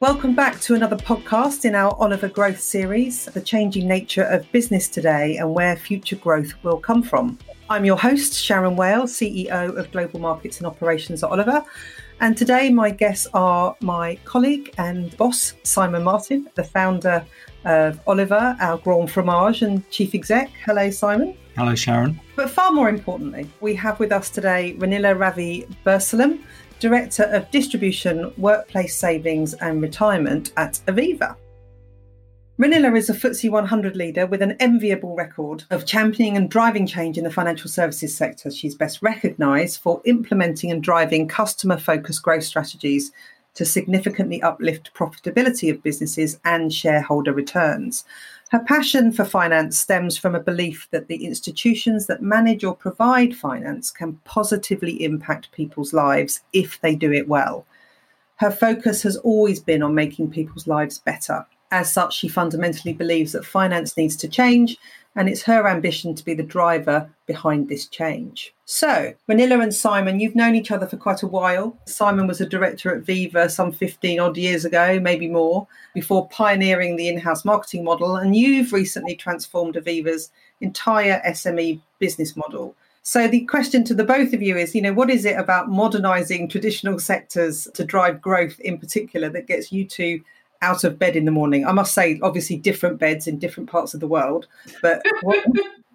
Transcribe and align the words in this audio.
Welcome 0.00 0.34
back 0.34 0.58
to 0.62 0.74
another 0.74 0.96
podcast 0.96 1.66
in 1.66 1.74
our 1.74 1.94
Oliver 1.98 2.28
Growth 2.28 2.58
series, 2.58 3.26
The 3.26 3.40
Changing 3.42 3.86
Nature 3.86 4.22
of 4.22 4.50
Business 4.50 4.88
Today 4.88 5.36
and 5.36 5.52
Where 5.52 5.76
Future 5.76 6.16
Growth 6.16 6.54
Will 6.62 6.78
Come 6.78 7.02
From. 7.02 7.36
I'm 7.68 7.84
your 7.84 7.98
host, 7.98 8.32
Sharon 8.32 8.76
Whale, 8.76 9.02
CEO 9.02 9.76
of 9.76 9.92
Global 9.92 10.18
Markets 10.18 10.56
and 10.56 10.66
Operations 10.66 11.22
at 11.22 11.28
Oliver. 11.28 11.62
And 12.20 12.34
today, 12.34 12.70
my 12.70 12.88
guests 12.88 13.26
are 13.34 13.76
my 13.82 14.16
colleague 14.24 14.72
and 14.78 15.14
boss, 15.18 15.52
Simon 15.64 16.02
Martin, 16.02 16.48
the 16.54 16.64
founder 16.64 17.22
of 17.66 18.00
Oliver, 18.06 18.56
our 18.58 18.78
Grand 18.78 19.10
Fromage 19.10 19.60
and 19.60 19.86
chief 19.90 20.14
exec. 20.14 20.50
Hello, 20.64 20.90
Simon. 20.90 21.36
Hello, 21.58 21.74
Sharon. 21.74 22.18
But 22.36 22.48
far 22.48 22.72
more 22.72 22.88
importantly, 22.88 23.50
we 23.60 23.74
have 23.74 24.00
with 24.00 24.12
us 24.12 24.30
today 24.30 24.74
Ranila 24.78 25.18
Ravi 25.18 25.66
Burslem, 25.84 26.42
Director 26.80 27.24
of 27.24 27.50
Distribution, 27.50 28.32
Workplace 28.38 28.96
Savings 28.96 29.52
and 29.52 29.82
Retirement 29.82 30.50
at 30.56 30.80
Aviva. 30.86 31.36
Ranila 32.58 32.96
is 32.96 33.10
a 33.10 33.12
FTSE 33.12 33.50
100 33.50 33.96
leader 33.96 34.26
with 34.26 34.40
an 34.40 34.56
enviable 34.60 35.14
record 35.14 35.64
of 35.70 35.84
championing 35.84 36.38
and 36.38 36.48
driving 36.48 36.86
change 36.86 37.18
in 37.18 37.24
the 37.24 37.30
financial 37.30 37.68
services 37.68 38.16
sector. 38.16 38.50
She's 38.50 38.74
best 38.74 39.02
recognised 39.02 39.82
for 39.82 40.00
implementing 40.06 40.70
and 40.70 40.82
driving 40.82 41.28
customer 41.28 41.76
focused 41.76 42.22
growth 42.22 42.44
strategies 42.44 43.12
to 43.54 43.66
significantly 43.66 44.40
uplift 44.40 44.94
profitability 44.94 45.70
of 45.70 45.82
businesses 45.82 46.40
and 46.46 46.72
shareholder 46.72 47.34
returns. 47.34 48.06
Her 48.50 48.58
passion 48.58 49.12
for 49.12 49.24
finance 49.24 49.78
stems 49.78 50.18
from 50.18 50.34
a 50.34 50.40
belief 50.40 50.88
that 50.90 51.06
the 51.06 51.24
institutions 51.24 52.06
that 52.06 52.20
manage 52.20 52.64
or 52.64 52.74
provide 52.74 53.36
finance 53.36 53.92
can 53.92 54.14
positively 54.24 55.04
impact 55.04 55.52
people's 55.52 55.92
lives 55.92 56.40
if 56.52 56.80
they 56.80 56.96
do 56.96 57.12
it 57.12 57.28
well. 57.28 57.64
Her 58.36 58.50
focus 58.50 59.02
has 59.04 59.16
always 59.18 59.60
been 59.60 59.84
on 59.84 59.94
making 59.94 60.32
people's 60.32 60.66
lives 60.66 60.98
better. 60.98 61.46
As 61.70 61.92
such, 61.92 62.16
she 62.16 62.26
fundamentally 62.26 62.92
believes 62.92 63.30
that 63.32 63.44
finance 63.44 63.96
needs 63.96 64.16
to 64.16 64.28
change 64.28 64.76
and 65.16 65.28
it's 65.28 65.42
her 65.42 65.66
ambition 65.66 66.14
to 66.14 66.24
be 66.24 66.34
the 66.34 66.42
driver 66.42 67.10
behind 67.26 67.68
this 67.68 67.86
change. 67.86 68.54
So, 68.64 69.12
Ranila 69.28 69.62
and 69.62 69.74
Simon, 69.74 70.20
you've 70.20 70.36
known 70.36 70.54
each 70.54 70.70
other 70.70 70.86
for 70.86 70.96
quite 70.96 71.22
a 71.22 71.26
while. 71.26 71.76
Simon 71.86 72.28
was 72.28 72.40
a 72.40 72.48
director 72.48 72.94
at 72.94 73.02
Aviva 73.02 73.50
some 73.50 73.72
15 73.72 74.20
odd 74.20 74.36
years 74.36 74.64
ago, 74.64 75.00
maybe 75.00 75.26
more, 75.26 75.66
before 75.92 76.28
pioneering 76.28 76.96
the 76.96 77.08
in 77.08 77.18
house 77.18 77.44
marketing 77.44 77.82
model. 77.82 78.16
And 78.16 78.36
you've 78.36 78.72
recently 78.72 79.16
transformed 79.16 79.74
Aviva's 79.74 80.30
entire 80.60 81.20
SME 81.26 81.80
business 81.98 82.36
model. 82.36 82.76
So, 83.02 83.26
the 83.26 83.44
question 83.46 83.82
to 83.84 83.94
the 83.94 84.04
both 84.04 84.32
of 84.32 84.42
you 84.42 84.56
is 84.56 84.74
you 84.74 84.82
know, 84.82 84.92
what 84.92 85.10
is 85.10 85.24
it 85.24 85.36
about 85.36 85.70
modernizing 85.70 86.48
traditional 86.48 87.00
sectors 87.00 87.66
to 87.74 87.84
drive 87.84 88.20
growth 88.20 88.60
in 88.60 88.78
particular 88.78 89.28
that 89.30 89.48
gets 89.48 89.72
you 89.72 89.84
to 89.86 90.20
out 90.62 90.84
of 90.84 90.98
bed 90.98 91.16
in 91.16 91.24
the 91.24 91.30
morning. 91.30 91.66
I 91.66 91.72
must 91.72 91.94
say, 91.94 92.18
obviously, 92.22 92.56
different 92.56 92.98
beds 92.98 93.26
in 93.26 93.38
different 93.38 93.70
parts 93.70 93.94
of 93.94 94.00
the 94.00 94.06
world. 94.06 94.46
But 94.82 95.02
what, 95.22 95.44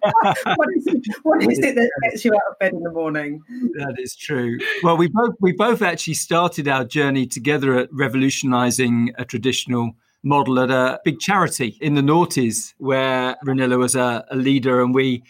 what, 0.00 0.68
is 0.76 0.86
it, 0.86 1.04
what 1.22 1.42
is 1.42 1.58
it 1.58 1.74
that 1.74 1.90
gets 2.04 2.24
you 2.24 2.32
out 2.34 2.40
of 2.50 2.58
bed 2.58 2.72
in 2.72 2.82
the 2.82 2.90
morning? 2.90 3.42
That 3.74 3.96
is 3.98 4.16
true. 4.16 4.58
Well, 4.82 4.96
we 4.96 5.08
both 5.08 5.34
we 5.40 5.52
both 5.52 5.82
actually 5.82 6.14
started 6.14 6.68
our 6.68 6.84
journey 6.84 7.26
together 7.26 7.78
at 7.78 7.88
revolutionising 7.92 9.12
a 9.18 9.24
traditional 9.24 9.92
model 10.22 10.58
at 10.58 10.70
a 10.70 11.00
big 11.04 11.20
charity 11.20 11.78
in 11.80 11.94
the 11.94 12.02
noughties, 12.02 12.74
where 12.78 13.36
Ranila 13.44 13.78
was 13.78 13.94
a, 13.94 14.24
a 14.30 14.36
leader, 14.36 14.82
and 14.82 14.94
we. 14.94 15.22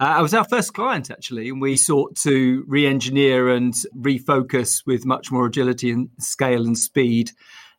Uh, 0.00 0.14
I 0.18 0.22
was 0.22 0.32
our 0.32 0.44
first 0.44 0.74
client 0.74 1.10
actually, 1.10 1.48
and 1.48 1.60
we 1.60 1.76
sought 1.76 2.14
to 2.18 2.64
re-engineer 2.68 3.48
and 3.48 3.74
refocus 3.98 4.86
with 4.86 5.04
much 5.04 5.32
more 5.32 5.46
agility 5.46 5.90
and 5.90 6.08
scale 6.20 6.64
and 6.64 6.78
speed 6.78 7.32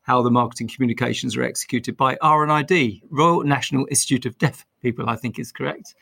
how 0.10 0.24
the 0.24 0.32
marketing 0.32 0.68
communications 0.68 1.38
are 1.38 1.44
executed 1.44 1.96
by 1.96 2.16
RNID, 2.16 3.04
Royal 3.12 3.44
National 3.44 3.86
Institute 3.92 4.26
of 4.26 4.36
Deaf 4.40 4.66
People, 4.82 5.08
I 5.08 5.16
think 5.16 5.38
is 5.38 5.52
correct. 5.52 5.94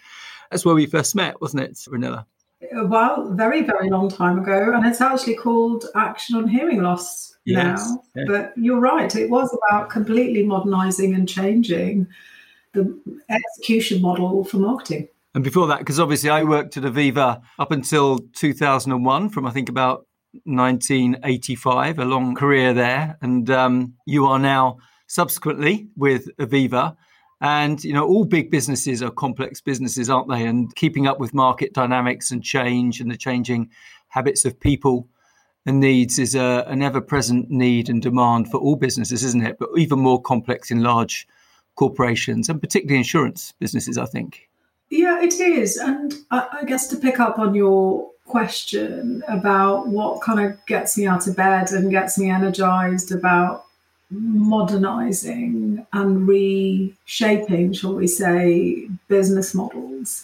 That's 0.49 0.63
where 0.63 0.75
we 0.75 0.85
first 0.85 1.13
met, 1.13 1.41
wasn't 1.41 1.63
it, 1.63 1.73
Ranila? 1.89 2.25
Well, 2.85 3.33
very, 3.33 3.63
very 3.63 3.89
long 3.89 4.07
time 4.07 4.39
ago. 4.39 4.71
And 4.73 4.85
it's 4.85 5.01
actually 5.01 5.35
called 5.35 5.83
Action 5.93 6.37
on 6.37 6.47
Hearing 6.47 6.81
Loss 6.81 7.35
yes. 7.43 7.85
now. 8.15 8.23
But 8.27 8.53
you're 8.55 8.79
right, 8.79 9.13
it 9.13 9.29
was 9.29 9.53
about 9.67 9.89
completely 9.89 10.43
modernising 10.43 11.13
and 11.13 11.27
changing 11.27 12.07
the 12.71 12.97
execution 13.29 14.01
model 14.01 14.45
for 14.45 14.55
marketing. 14.55 15.09
And 15.35 15.43
before 15.43 15.67
that, 15.67 15.79
because 15.79 15.99
obviously 15.99 16.29
I 16.29 16.45
worked 16.45 16.77
at 16.77 16.83
Aviva 16.83 17.41
up 17.59 17.71
until 17.71 18.19
2001, 18.35 19.29
from 19.29 19.45
I 19.45 19.51
think 19.51 19.67
about 19.67 20.06
1985, 20.45 21.99
a 21.99 22.05
long 22.05 22.35
career 22.35 22.73
there. 22.73 23.17
And 23.21 23.49
um, 23.49 23.93
you 24.05 24.25
are 24.25 24.39
now 24.39 24.77
subsequently 25.07 25.87
with 25.95 26.29
Aviva. 26.37 26.95
And, 27.39 27.83
you 27.83 27.93
know, 27.93 28.05
all 28.05 28.25
big 28.25 28.49
businesses 28.49 29.03
are 29.03 29.11
complex 29.11 29.61
businesses, 29.61 30.09
aren't 30.09 30.29
they? 30.29 30.45
And 30.45 30.73
keeping 30.75 31.07
up 31.07 31.19
with 31.19 31.33
market 31.33 31.73
dynamics 31.73 32.31
and 32.31 32.43
change 32.43 32.99
and 32.99 33.11
the 33.11 33.17
changing 33.17 33.69
habits 34.09 34.45
of 34.45 34.59
people 34.59 35.07
and 35.65 35.79
needs 35.79 36.17
is 36.17 36.33
a, 36.33 36.63
an 36.67 36.81
ever 36.81 37.01
present 37.01 37.49
need 37.51 37.89
and 37.89 38.01
demand 38.01 38.49
for 38.49 38.57
all 38.57 38.75
businesses, 38.75 39.23
isn't 39.23 39.45
it? 39.45 39.57
But 39.59 39.69
even 39.77 39.99
more 39.99 40.21
complex 40.21 40.71
in 40.71 40.81
large 40.81 41.27
corporations 41.75 42.49
and 42.49 42.59
particularly 42.59 42.97
insurance 42.97 43.53
businesses, 43.59 43.97
I 43.97 44.05
think. 44.05 44.49
Yeah, 44.89 45.21
it 45.21 45.39
is. 45.39 45.77
And 45.77 46.13
I, 46.31 46.59
I 46.61 46.65
guess 46.65 46.87
to 46.87 46.97
pick 46.97 47.19
up 47.19 47.37
on 47.37 47.53
your 47.53 48.09
question 48.27 49.23
about 49.27 49.87
what 49.87 50.21
kind 50.21 50.39
of 50.39 50.65
gets 50.65 50.97
me 50.97 51.07
out 51.07 51.27
of 51.27 51.35
bed 51.35 51.71
and 51.71 51.91
gets 51.91 52.17
me 52.17 52.29
energized 52.29 53.11
about 53.11 53.65
modernizing 54.09 55.85
and 55.93 56.27
reshaping, 56.27 57.73
shall 57.73 57.95
we 57.95 58.07
say, 58.07 58.87
business 59.07 59.53
models. 59.53 60.23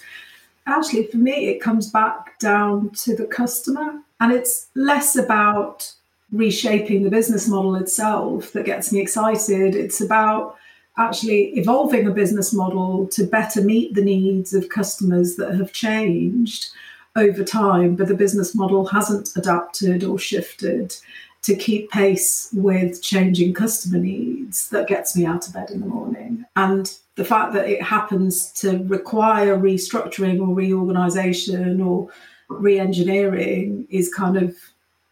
Actually, 0.65 1.07
for 1.07 1.17
me, 1.17 1.47
it 1.49 1.59
comes 1.59 1.89
back 1.89 2.39
down 2.39 2.89
to 2.91 3.15
the 3.15 3.25
customer, 3.25 3.99
and 4.19 4.31
it's 4.31 4.67
less 4.75 5.17
about 5.17 5.91
reshaping 6.31 7.03
the 7.03 7.09
business 7.09 7.47
model 7.47 7.75
itself 7.75 8.53
that 8.53 8.65
gets 8.65 8.91
me 8.91 8.99
excited. 9.01 9.75
It's 9.75 10.01
about 10.01 10.55
actually 10.97 11.57
evolving 11.57 12.07
a 12.07 12.11
business 12.11 12.53
model 12.53 13.07
to 13.07 13.25
better 13.25 13.61
meet 13.61 13.93
the 13.93 14.03
needs 14.03 14.53
of 14.53 14.69
customers 14.69 15.35
that 15.35 15.55
have 15.55 15.73
changed 15.73 16.69
over 17.15 17.43
time, 17.43 17.95
but 17.95 18.07
the 18.07 18.15
business 18.15 18.55
model 18.55 18.85
hasn't 18.85 19.35
adapted 19.35 20.03
or 20.03 20.17
shifted 20.17 20.95
to 21.43 21.55
keep 21.55 21.91
pace 21.91 22.49
with 22.53 23.01
changing 23.01 23.53
customer 23.53 23.97
needs 23.99 24.69
that 24.69 24.87
gets 24.87 25.15
me 25.15 25.25
out 25.25 25.45
of 25.47 25.53
bed 25.53 25.69
in 25.69 25.81
the 25.81 25.85
morning. 25.85 26.45
And 26.55 26.91
the 27.15 27.25
fact 27.25 27.53
that 27.53 27.67
it 27.67 27.81
happens 27.81 28.51
to 28.53 28.83
require 28.85 29.57
restructuring 29.57 30.39
or 30.39 30.55
reorganization 30.55 31.81
or 31.81 32.09
re-engineering 32.47 33.85
is 33.89 34.13
kind 34.13 34.37
of 34.37 34.55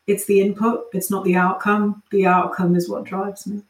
it's 0.08 0.26
the 0.26 0.42
input, 0.42 0.88
it's 0.94 1.12
not 1.12 1.24
the 1.24 1.36
outcome. 1.36 2.02
The 2.12 2.26
outcome 2.26 2.76
is 2.76 2.90
what 2.90 3.04
drives 3.04 3.46
me. 3.46 3.62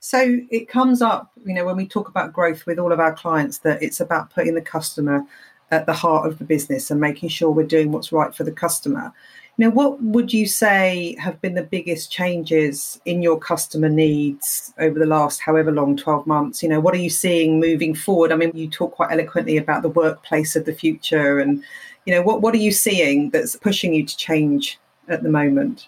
So 0.00 0.40
it 0.50 0.68
comes 0.68 1.00
up, 1.00 1.32
you 1.46 1.54
know, 1.54 1.64
when 1.64 1.76
we 1.76 1.86
talk 1.86 2.08
about 2.08 2.34
growth 2.34 2.66
with 2.66 2.78
all 2.78 2.92
of 2.92 3.00
our 3.00 3.14
clients, 3.14 3.58
that 3.58 3.82
it's 3.82 4.00
about 4.00 4.30
putting 4.30 4.54
the 4.54 4.60
customer 4.60 5.24
at 5.74 5.86
the 5.86 5.92
heart 5.92 6.26
of 6.26 6.38
the 6.38 6.44
business 6.44 6.90
and 6.90 7.00
making 7.00 7.28
sure 7.28 7.50
we're 7.50 7.66
doing 7.66 7.92
what's 7.92 8.12
right 8.12 8.34
for 8.34 8.44
the 8.44 8.52
customer. 8.52 9.12
Know, 9.56 9.70
what 9.70 10.02
would 10.02 10.32
you 10.32 10.46
say 10.46 11.16
have 11.20 11.40
been 11.40 11.54
the 11.54 11.62
biggest 11.62 12.10
changes 12.10 13.00
in 13.04 13.22
your 13.22 13.38
customer 13.38 13.88
needs 13.88 14.74
over 14.80 14.98
the 14.98 15.06
last 15.06 15.40
however 15.40 15.70
long, 15.70 15.96
12 15.96 16.26
months? 16.26 16.60
You 16.60 16.68
know, 16.68 16.80
what 16.80 16.92
are 16.92 16.98
you 16.98 17.10
seeing 17.10 17.60
moving 17.60 17.94
forward? 17.94 18.32
I 18.32 18.36
mean, 18.36 18.50
you 18.52 18.68
talk 18.68 18.96
quite 18.96 19.12
eloquently 19.12 19.56
about 19.56 19.82
the 19.82 19.90
workplace 19.90 20.56
of 20.56 20.64
the 20.64 20.74
future 20.74 21.38
and, 21.38 21.62
you 22.04 22.12
know, 22.12 22.22
what, 22.22 22.40
what 22.40 22.52
are 22.54 22.58
you 22.58 22.72
seeing 22.72 23.30
that's 23.30 23.54
pushing 23.54 23.94
you 23.94 24.04
to 24.04 24.16
change 24.16 24.80
at 25.08 25.22
the 25.22 25.28
moment? 25.28 25.86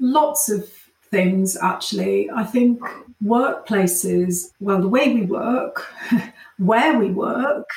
Lots 0.00 0.50
of 0.50 0.68
things, 1.08 1.56
actually. 1.62 2.28
I 2.30 2.42
think 2.42 2.80
workplaces, 3.24 4.50
well, 4.58 4.80
the 4.80 4.88
way 4.88 5.14
we 5.14 5.22
work, 5.22 5.86
where 6.58 6.98
we 6.98 7.10
work, 7.10 7.68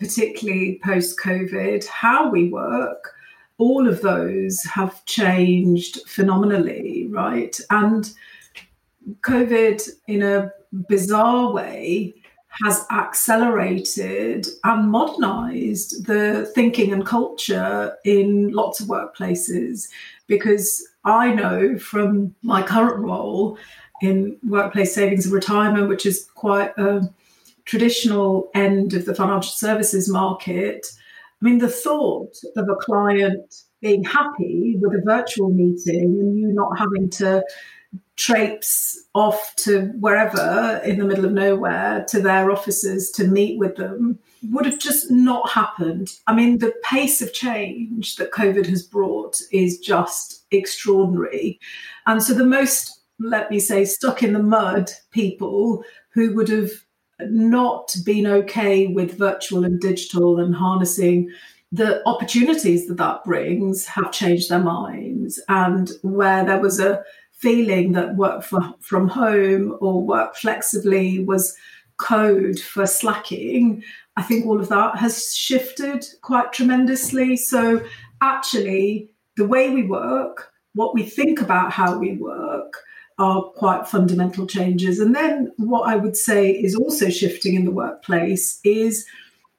particularly 0.00 0.80
post 0.82 1.20
COVID, 1.20 1.86
how 1.86 2.30
we 2.30 2.48
work, 2.48 3.14
all 3.58 3.86
of 3.86 4.00
those 4.00 4.60
have 4.64 5.04
changed 5.04 6.00
phenomenally, 6.08 7.06
right? 7.10 7.60
And 7.70 8.10
COVID, 9.20 9.88
in 10.08 10.22
a 10.22 10.50
bizarre 10.88 11.52
way, 11.52 12.14
has 12.64 12.84
accelerated 12.90 14.46
and 14.64 14.90
modernized 14.90 16.06
the 16.06 16.50
thinking 16.54 16.92
and 16.92 17.06
culture 17.06 17.96
in 18.04 18.50
lots 18.50 18.80
of 18.80 18.88
workplaces. 18.88 19.88
Because 20.26 20.86
I 21.04 21.32
know 21.32 21.78
from 21.78 22.34
my 22.42 22.62
current 22.62 22.98
role 22.98 23.58
in 24.02 24.38
workplace 24.42 24.94
savings 24.94 25.26
and 25.26 25.34
retirement, 25.34 25.88
which 25.88 26.06
is 26.06 26.28
quite 26.34 26.76
a 26.78 27.08
traditional 27.70 28.50
end 28.52 28.94
of 28.94 29.04
the 29.04 29.14
financial 29.14 29.52
services 29.52 30.08
market, 30.08 30.88
I 31.40 31.44
mean, 31.44 31.58
the 31.58 31.68
thought 31.68 32.34
of 32.56 32.68
a 32.68 32.74
client 32.74 33.62
being 33.80 34.02
happy 34.02 34.76
with 34.80 34.92
a 34.92 35.02
virtual 35.04 35.50
meeting 35.50 36.18
and 36.18 36.36
you 36.36 36.52
not 36.52 36.76
having 36.76 37.08
to 37.10 37.44
traipse 38.16 38.98
off 39.14 39.54
to 39.56 39.92
wherever 40.00 40.80
in 40.84 40.98
the 40.98 41.04
middle 41.04 41.24
of 41.24 41.32
nowhere 41.32 42.04
to 42.08 42.20
their 42.20 42.50
offices 42.50 43.08
to 43.12 43.24
meet 43.24 43.56
with 43.56 43.76
them 43.76 44.18
would 44.50 44.66
have 44.66 44.80
just 44.80 45.08
not 45.08 45.48
happened. 45.48 46.10
I 46.26 46.34
mean, 46.34 46.58
the 46.58 46.74
pace 46.82 47.22
of 47.22 47.32
change 47.32 48.16
that 48.16 48.32
COVID 48.32 48.66
has 48.66 48.82
brought 48.82 49.40
is 49.52 49.78
just 49.78 50.44
extraordinary. 50.50 51.60
And 52.06 52.20
so 52.20 52.34
the 52.34 52.44
most, 52.44 53.00
let 53.20 53.48
me 53.48 53.60
say, 53.60 53.84
stuck 53.84 54.24
in 54.24 54.32
the 54.32 54.42
mud 54.42 54.90
people 55.12 55.84
who 56.12 56.34
would 56.34 56.48
have 56.48 56.72
not 57.28 57.94
been 58.04 58.26
okay 58.26 58.86
with 58.86 59.18
virtual 59.18 59.64
and 59.64 59.80
digital 59.80 60.38
and 60.38 60.54
harnessing 60.54 61.30
the 61.72 62.06
opportunities 62.06 62.88
that 62.88 62.96
that 62.96 63.24
brings 63.24 63.86
have 63.86 64.10
changed 64.12 64.48
their 64.48 64.62
minds. 64.62 65.40
And 65.48 65.90
where 66.02 66.44
there 66.44 66.60
was 66.60 66.80
a 66.80 67.02
feeling 67.32 67.92
that 67.92 68.16
work 68.16 68.42
for, 68.42 68.74
from 68.80 69.08
home 69.08 69.76
or 69.80 70.04
work 70.04 70.36
flexibly 70.36 71.24
was 71.24 71.56
code 71.96 72.58
for 72.58 72.86
slacking, 72.86 73.82
I 74.16 74.22
think 74.22 74.46
all 74.46 74.60
of 74.60 74.68
that 74.68 74.96
has 74.96 75.34
shifted 75.34 76.04
quite 76.22 76.52
tremendously. 76.52 77.36
So, 77.36 77.84
actually, 78.20 79.10
the 79.36 79.46
way 79.46 79.70
we 79.70 79.84
work, 79.84 80.52
what 80.74 80.94
we 80.94 81.02
think 81.02 81.40
about 81.40 81.72
how 81.72 81.98
we 81.98 82.16
work, 82.16 82.49
are 83.20 83.42
quite 83.42 83.86
fundamental 83.86 84.46
changes. 84.46 84.98
And 84.98 85.14
then, 85.14 85.52
what 85.58 85.88
I 85.88 85.96
would 85.96 86.16
say 86.16 86.50
is 86.50 86.74
also 86.74 87.10
shifting 87.10 87.54
in 87.54 87.64
the 87.64 87.70
workplace 87.70 88.58
is 88.64 89.06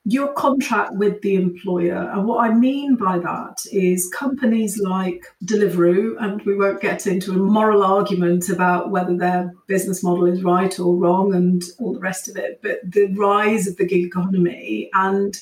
your 0.03 0.33
contract 0.33 0.95
with 0.95 1.21
the 1.21 1.35
employer. 1.35 2.09
And 2.11 2.25
what 2.25 2.39
I 2.39 2.51
mean 2.51 2.95
by 2.95 3.19
that 3.19 3.63
is 3.71 4.09
companies 4.09 4.79
like 4.79 5.23
Deliveroo, 5.45 6.15
and 6.19 6.41
we 6.41 6.55
won't 6.55 6.81
get 6.81 7.05
into 7.05 7.33
a 7.33 7.37
moral 7.37 7.83
argument 7.83 8.49
about 8.49 8.89
whether 8.89 9.15
their 9.15 9.53
business 9.67 10.01
model 10.01 10.25
is 10.25 10.41
right 10.41 10.79
or 10.79 10.95
wrong 10.95 11.35
and 11.35 11.61
all 11.77 11.93
the 11.93 11.99
rest 11.99 12.27
of 12.27 12.35
it, 12.35 12.59
but 12.63 12.79
the 12.83 13.13
rise 13.13 13.67
of 13.67 13.77
the 13.77 13.85
gig 13.85 14.03
economy 14.05 14.89
and 14.93 15.39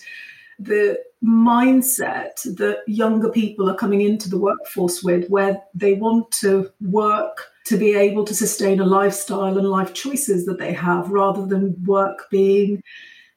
the 0.59 1.00
mindset 1.23 2.44
that 2.57 2.79
younger 2.88 3.29
people 3.29 3.69
are 3.69 3.75
coming 3.75 4.01
into 4.01 4.29
the 4.29 4.38
workforce 4.38 5.01
with, 5.01 5.27
where 5.29 5.61
they 5.73 5.94
want 5.94 6.31
to 6.31 6.69
work 6.81 7.47
to 7.65 7.77
be 7.77 7.94
able 7.95 8.25
to 8.25 8.33
sustain 8.33 8.79
a 8.79 8.85
lifestyle 8.85 9.57
and 9.57 9.69
life 9.69 9.94
choices 9.94 10.45
that 10.45 10.59
they 10.59 10.73
have 10.73 11.09
rather 11.09 11.45
than 11.45 11.75
work 11.85 12.29
being 12.29 12.81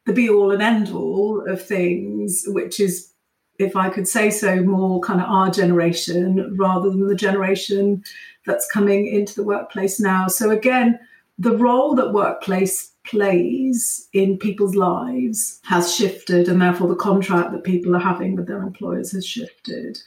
the 0.07 0.13
be 0.13 0.29
all 0.29 0.51
and 0.51 0.63
end 0.63 0.91
all 0.91 1.49
of 1.49 1.65
things, 1.65 2.45
which 2.49 2.81
is, 2.81 3.13
if 3.59 3.77
I 3.77 3.89
could 3.89 4.09
say 4.09 4.31
so, 4.31 4.63
more 4.63 5.01
kind 5.01 5.21
of 5.21 5.29
our 5.29 5.51
generation 5.51 6.57
rather 6.57 6.91
than 6.91 7.07
the 7.07 7.15
generation 7.15 8.03
that's 8.47 8.71
coming 8.71 9.07
into 9.07 9.35
the 9.35 9.45
workplace 9.45 10.01
now. 10.01 10.27
So, 10.27 10.51
again, 10.51 10.99
the 11.39 11.57
role 11.57 11.95
that 11.95 12.13
workplace 12.13 12.92
plays 13.05 14.09
in 14.13 14.39
people's 14.39 14.75
lives 14.75 15.61
has 15.65 15.95
shifted, 15.95 16.49
and 16.49 16.61
therefore 16.61 16.89
the 16.89 16.97
contract 16.97 17.53
that 17.53 17.65
people 17.65 17.97
are 17.97 18.01
having 18.01 18.37
with 18.37 18.47
their 18.47 18.63
employers 18.63 19.13
has 19.13 19.27
shifted. 19.27 19.99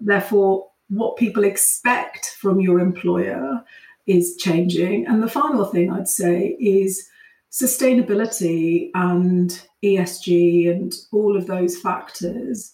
Therefore, 0.00 0.68
what 0.88 1.16
people 1.16 1.44
expect 1.44 2.36
from 2.38 2.60
your 2.60 2.80
employer 2.80 3.62
is 4.06 4.36
changing. 4.36 5.06
And 5.06 5.22
the 5.22 5.28
final 5.28 5.66
thing 5.66 5.90
I'd 5.90 6.08
say 6.08 6.56
is 6.58 7.08
sustainability 7.52 8.90
and 8.94 9.50
ESG 9.84 10.70
and 10.70 10.94
all 11.12 11.36
of 11.36 11.46
those 11.46 11.78
factors 11.78 12.72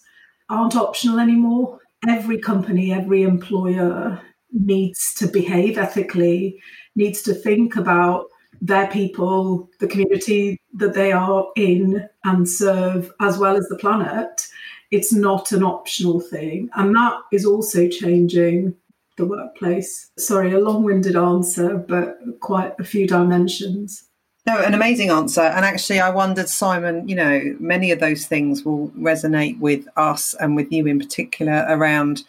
aren't 0.49 0.75
optional 0.75 1.19
anymore. 1.19 1.79
Every 2.07 2.39
company, 2.39 2.93
every 2.93 3.23
employer 3.23 4.21
needs 4.51 5.13
to 5.15 5.27
behave 5.27 5.77
ethically, 5.77 6.61
needs 6.95 7.21
to 7.23 7.33
think 7.33 7.75
about 7.75 8.27
their 8.61 8.87
people, 8.87 9.69
the 9.79 9.87
community 9.87 10.59
that 10.73 10.93
they 10.93 11.11
are 11.11 11.47
in 11.55 12.07
and 12.23 12.47
serve, 12.47 13.11
as 13.21 13.37
well 13.37 13.55
as 13.55 13.67
the 13.67 13.77
planet. 13.77 14.47
It's 14.91 15.13
not 15.13 15.51
an 15.51 15.63
optional 15.63 16.19
thing. 16.19 16.69
And 16.75 16.95
that 16.95 17.17
is 17.31 17.45
also 17.45 17.87
changing 17.87 18.75
the 19.17 19.25
workplace. 19.25 20.11
Sorry, 20.17 20.53
a 20.53 20.59
long 20.59 20.83
winded 20.83 21.15
answer, 21.15 21.77
but 21.77 22.17
quite 22.39 22.73
a 22.79 22.83
few 22.83 23.07
dimensions. 23.07 24.03
No, 24.45 24.61
an 24.61 24.75
amazing 24.75 25.09
answer. 25.09 25.41
And 25.41 25.65
actually, 25.65 25.99
I 25.99 26.11
wondered, 26.11 26.47
Simon, 26.47 27.07
you 27.07 27.15
know, 27.15 27.55
many 27.59 27.89
of 27.89 27.99
those 27.99 28.27
things 28.27 28.63
will 28.63 28.89
resonate 28.89 29.59
with 29.59 29.87
us 29.97 30.35
and 30.35 30.55
with 30.55 30.71
you 30.71 30.85
in 30.85 30.99
particular 30.99 31.65
around 31.67 32.23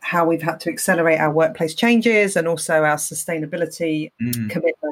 how 0.00 0.26
we've 0.26 0.42
had 0.42 0.58
to 0.60 0.70
accelerate 0.70 1.20
our 1.20 1.30
workplace 1.30 1.74
changes 1.74 2.34
and 2.34 2.48
also 2.48 2.82
our 2.82 2.96
sustainability 2.96 4.10
mm. 4.20 4.50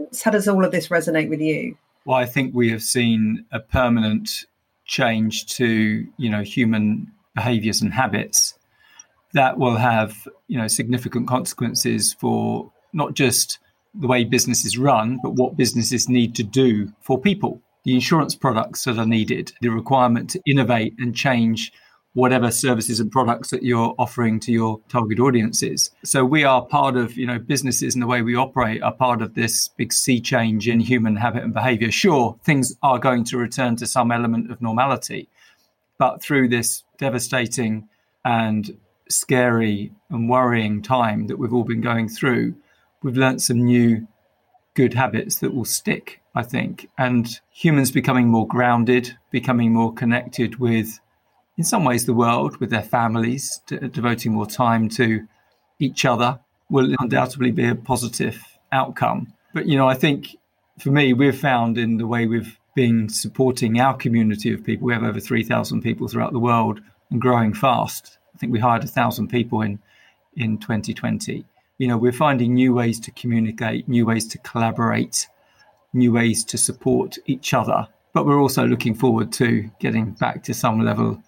Commitments. 0.09 0.23
How 0.23 0.31
does 0.31 0.49
all 0.49 0.65
of 0.65 0.73
this 0.73 0.89
resonate 0.89 1.29
with 1.29 1.41
you? 1.41 1.77
Well, 2.05 2.17
I 2.17 2.27
think 2.27 2.55
we 2.55 2.71
have 2.71 2.83
seen 2.83 3.45
a 3.53 3.61
permanent 3.61 4.47
change 4.85 5.47
to, 5.57 6.07
you 6.17 6.31
know, 6.31 6.43
human 6.43 7.13
behaviors 7.35 7.83
and 7.83 7.93
habits 7.93 8.55
that 9.35 9.59
will 9.59 9.77
have, 9.77 10.27
you 10.47 10.59
know, 10.59 10.69
significant 10.69 11.29
consequences 11.29 12.15
for 12.15 12.73
not 12.93 13.15
just 13.15 13.59
the 13.95 14.07
way 14.07 14.25
businesses 14.25 14.79
run, 14.79 15.19
but 15.23 15.35
what 15.35 15.57
businesses 15.57 16.09
need 16.09 16.35
to 16.37 16.43
do 16.43 16.93
for 17.03 17.21
people, 17.21 17.61
the 17.85 17.95
insurance 17.95 18.35
products 18.35 18.85
that 18.85 18.99
are 18.99 19.07
needed, 19.07 19.53
the 19.61 19.69
requirement 19.69 20.31
to 20.31 20.41
innovate 20.47 20.95
and 20.99 21.15
change 21.15 21.73
whatever 22.19 22.51
services 22.51 22.99
and 22.99 23.13
products 23.13 23.51
that 23.51 23.63
you're 23.63 23.95
offering 23.97 24.41
to 24.41 24.51
your 24.51 24.81
target 24.89 25.21
audiences. 25.21 25.93
So 26.05 26.25
we 26.25 26.43
are 26.43 26.67
part 26.67 26.97
of, 26.97 27.17
you 27.17 27.25
know, 27.25 27.39
businesses 27.39 27.95
and 27.95 28.03
the 28.03 28.09
way 28.09 28.23
we 28.23 28.35
operate 28.35 28.83
are 28.83 28.93
part 28.93 29.23
of 29.23 29.35
this 29.35 29.69
big 29.69 29.93
sea 29.93 30.21
change 30.21 30.69
in 30.69 30.81
human 30.81 31.15
habit 31.15 31.45
and 31.45 31.55
behavior. 31.55 31.93
Sure, 31.93 32.37
things 32.43 32.75
are 32.83 32.99
going 32.99 33.23
to 33.27 33.39
return 33.39 33.77
to 33.77 33.87
some 33.87 34.11
element 34.11 34.51
of 34.51 34.61
normality, 34.61 35.29
but 35.97 36.21
through 36.21 36.49
this 36.49 36.83
devastating 36.99 37.89
and 38.25 38.77
scary 39.09 39.93
and 40.11 40.29
worrying 40.29 40.83
time 40.83 41.29
that 41.29 41.39
we've 41.39 41.55
all 41.55 41.63
been 41.63 41.81
going 41.81 42.09
through, 42.09 42.53
we've 43.01 43.17
learnt 43.17 43.43
some 43.43 43.65
new 43.65 44.09
good 44.75 44.93
habits 44.93 45.39
that 45.39 45.55
will 45.55 45.65
stick, 45.65 46.21
I 46.35 46.43
think. 46.43 46.89
And 46.99 47.41
humans 47.53 47.93
becoming 47.93 48.27
more 48.27 48.49
grounded, 48.49 49.17
becoming 49.31 49.73
more 49.73 49.93
connected 49.93 50.57
with, 50.59 50.99
in 51.59 51.65
some 51.65 51.85
ways, 51.85 52.07
the 52.07 52.15
world, 52.15 52.57
with 52.57 52.71
their 52.71 52.83
families, 52.83 53.61
devoting 53.67 54.33
more 54.33 54.47
time 54.47 54.89
to 54.91 55.27
each 55.79 56.07
other 56.07 56.41
will 56.71 56.95
undoubtedly 57.01 57.51
be 57.51 57.67
a 57.67 57.75
positive 57.75 58.43
outcome. 58.73 59.35
But, 59.53 59.67
you 59.67 59.77
know, 59.77 59.89
I 59.89 59.95
think 59.95 60.37
for 60.79 60.91
me, 60.91 61.13
we've 61.13 61.39
found 61.39 61.77
in 61.77 61.99
the 61.99 62.07
way 62.07 62.27
we've 62.27 62.59
been 62.75 63.09
supporting 63.11 63.81
our 63.81 63.95
community 63.95 64.53
of 64.53 64.65
people, 64.65 64.87
we 64.87 64.95
have 64.95 65.03
over 65.03 65.21
3,000 65.21 65.83
people 65.83 66.09
throughout 66.09 66.33
the 66.33 66.39
world 66.39 66.81
and 67.11 67.21
growing 67.21 67.53
fast. 67.53 68.19
I 68.35 68.39
think 68.39 68.53
we 68.53 68.61
hired 68.61 68.85
1,000 68.85 69.29
people 69.29 69.61
in, 69.61 69.79
in 70.37 70.59
2020 70.59 71.45
you 71.79 71.87
know, 71.87 71.97
we're 71.97 72.13
finding 72.13 72.55
new 72.55 72.75
ways 72.75 72.99
to 73.01 73.13
communicate, 73.13 73.89
new 73.89 74.05
ways 74.05 74.27
to 74.29 74.39
collaborate, 74.39 75.29
new 75.93 76.13
ways 76.13 76.45
to 76.45 76.59
support 76.59 77.17
each 77.27 77.55
other. 77.55 77.87
But 78.13 78.27
we're 78.27 78.41
also 78.41 78.67
looking 78.67 78.95
forward 78.95 79.33
to 79.35 79.71
getting 79.79 80.11
back 80.13 80.43
to 80.45 80.55
some 80.55 80.85
level 80.85 81.23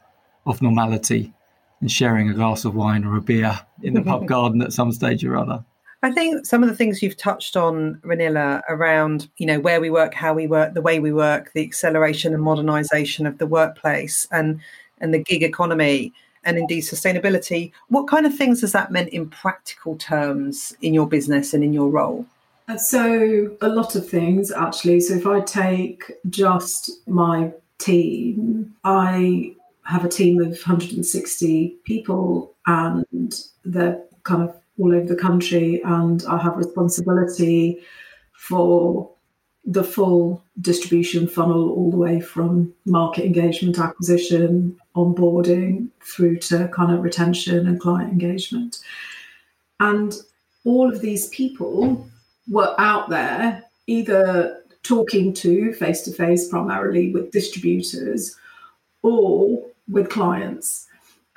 of 0.51 0.61
normality 0.61 1.33
and 1.81 1.91
sharing 1.91 2.29
a 2.29 2.35
glass 2.35 2.65
of 2.65 2.75
wine 2.75 3.05
or 3.05 3.17
a 3.17 3.21
beer 3.21 3.59
in 3.83 3.95
the 3.95 4.03
pub 4.03 4.27
garden 4.27 4.63
at 4.63 4.73
some 4.73 4.93
stage 4.93 5.25
or 5.25 5.37
other. 5.37 5.65
I 6.03 6.11
think 6.11 6.47
some 6.47 6.63
of 6.63 6.69
the 6.69 6.75
things 6.75 7.03
you've 7.03 7.17
touched 7.17 7.57
on, 7.57 8.01
Ranila, 8.05 8.63
around 8.69 9.29
you 9.37 9.47
know 9.47 9.61
where 9.61 9.81
we 9.81 9.91
work, 9.91 10.15
how 10.15 10.33
we 10.33 10.47
work, 10.47 10.73
the 10.73 10.81
way 10.81 10.99
we 10.99 11.13
work, 11.13 11.53
the 11.53 11.63
acceleration 11.63 12.33
and 12.33 12.43
modernisation 12.43 13.27
of 13.27 13.39
the 13.39 13.47
workplace, 13.47 14.27
and 14.31 14.61
and 15.01 15.13
the 15.13 15.19
gig 15.19 15.43
economy 15.43 16.13
and 16.45 16.57
indeed 16.57 16.83
sustainability. 16.83 17.73
What 17.89 18.09
kind 18.09 18.25
of 18.25 18.35
things 18.35 18.63
has 18.63 18.73
that 18.73 18.91
meant 18.91 19.11
in 19.11 19.29
practical 19.29 19.97
terms 19.97 20.75
in 20.81 20.95
your 20.95 21.07
business 21.07 21.53
and 21.53 21.63
in 21.63 21.75
your 21.75 21.91
role? 21.91 22.25
Uh, 22.69 22.79
so, 22.79 23.57
a 23.61 23.69
lot 23.69 23.95
of 23.95 24.09
things 24.09 24.51
actually. 24.53 25.01
So, 25.01 25.15
if 25.15 25.27
I 25.27 25.41
take 25.41 26.13
just 26.31 26.91
my 27.07 27.53
team, 27.79 28.75
I 28.85 29.55
have 29.91 30.05
a 30.05 30.09
team 30.09 30.41
of 30.41 30.49
160 30.49 31.77
people 31.85 32.55
and 32.67 33.43
they're 33.65 34.01
kind 34.23 34.43
of 34.43 34.55
all 34.79 34.95
over 34.95 35.07
the 35.07 35.17
country, 35.17 35.83
and 35.85 36.25
I 36.29 36.39
have 36.39 36.57
responsibility 36.57 37.83
for 38.33 39.11
the 39.67 39.85
full 39.85 40.43
distribution 40.61 41.29
funnel 41.29 41.71
all 41.73 41.91
the 41.91 41.97
way 41.99 42.21
from 42.21 42.73
market 42.87 43.27
engagement 43.27 43.79
acquisition 43.79 44.77
onboarding 44.97 45.89
through 46.03 46.39
to 46.39 46.69
kind 46.69 46.93
of 46.93 47.03
retention 47.03 47.67
and 47.67 47.79
client 47.79 48.11
engagement. 48.11 48.79
And 49.81 50.15
all 50.65 50.91
of 50.91 51.03
these 51.03 51.29
people 51.29 52.09
were 52.49 52.75
out 52.79 53.11
there 53.11 53.65
either 53.87 54.63
talking 54.83 55.35
to 55.35 55.75
face 55.75 56.03
to 56.03 56.13
face 56.13 56.49
primarily 56.49 57.13
with 57.13 57.31
distributors 57.33 58.37
or 59.03 59.63
with 59.91 60.09
clients 60.09 60.87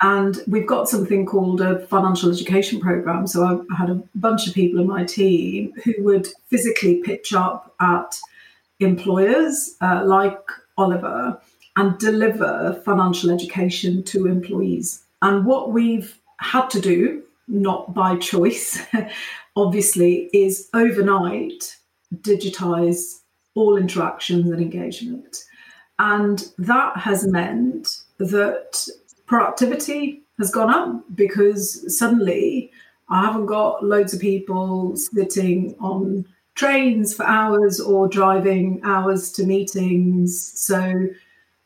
And 0.00 0.42
we've 0.46 0.66
got 0.66 0.88
something 0.88 1.24
called 1.24 1.60
a 1.60 1.86
financial 1.86 2.30
education 2.30 2.80
program. 2.80 3.26
So 3.26 3.64
I 3.70 3.76
had 3.76 3.90
a 3.90 4.02
bunch 4.14 4.46
of 4.46 4.54
people 4.54 4.80
in 4.80 4.86
my 4.86 5.04
team 5.04 5.72
who 5.84 5.94
would 6.00 6.28
physically 6.48 7.00
pitch 7.02 7.32
up 7.32 7.74
at 7.80 8.18
employers 8.80 9.76
uh, 9.80 10.02
like 10.04 10.38
Oliver 10.76 11.40
and 11.76 11.98
deliver 11.98 12.80
financial 12.84 13.30
education 13.30 14.02
to 14.04 14.26
employees. 14.26 15.02
And 15.22 15.46
what 15.46 15.72
we've 15.72 16.18
had 16.38 16.68
to 16.70 16.80
do, 16.80 17.22
not 17.48 17.94
by 17.94 18.16
choice, 18.16 18.84
obviously, 19.56 20.28
is 20.32 20.68
overnight 20.74 21.76
digitize 22.16 23.20
all 23.54 23.76
interactions 23.76 24.50
and 24.50 24.60
engagement. 24.60 25.44
And 25.98 26.46
that 26.58 26.96
has 26.98 27.26
meant 27.26 28.03
that 28.18 28.86
productivity 29.26 30.22
has 30.38 30.50
gone 30.50 30.70
up 30.70 31.04
because 31.14 31.96
suddenly 31.96 32.70
I 33.08 33.26
haven't 33.26 33.46
got 33.46 33.84
loads 33.84 34.14
of 34.14 34.20
people 34.20 34.96
sitting 34.96 35.76
on 35.80 36.26
trains 36.54 37.14
for 37.14 37.24
hours 37.24 37.80
or 37.80 38.08
driving 38.08 38.80
hours 38.84 39.32
to 39.32 39.44
meetings. 39.44 40.58
So 40.58 41.08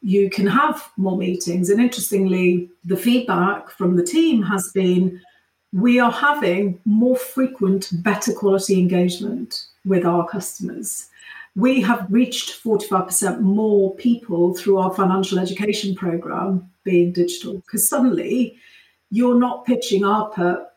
you 0.01 0.31
can 0.31 0.47
have 0.47 0.91
more 0.97 1.17
meetings. 1.17 1.71
And 1.71 1.81
interestingly, 1.81 2.71
the 2.85 2.97
feedback 2.97 3.71
from 3.71 3.97
the 3.97 4.05
team 4.05 4.43
has 4.43 4.71
been 4.73 5.21
we 5.73 6.01
are 6.01 6.11
having 6.11 6.81
more 6.87 7.17
frequent, 7.17 7.91
better 8.03 8.33
quality 8.33 8.79
engagement 8.79 9.67
with 9.85 10.05
our 10.05 10.27
customers. 10.27 11.09
We 11.59 11.81
have 11.81 12.07
reached 12.09 12.63
45% 12.63 13.41
more 13.41 13.93
people 13.97 14.55
through 14.55 14.79
our 14.79 14.95
financial 14.95 15.41
education 15.41 15.97
program 15.97 16.71
being 16.85 17.11
digital 17.11 17.55
because 17.55 17.89
suddenly 17.89 18.57
you're 19.11 19.41
not 19.41 19.67
pitching 19.67 20.05
up 20.05 20.39
at 20.39 20.75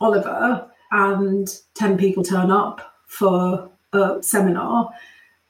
Oliver 0.00 0.66
and 0.92 1.54
10 1.74 1.98
people 1.98 2.24
turn 2.24 2.50
up 2.50 2.94
for 3.06 3.68
a 3.92 4.22
seminar. 4.22 4.88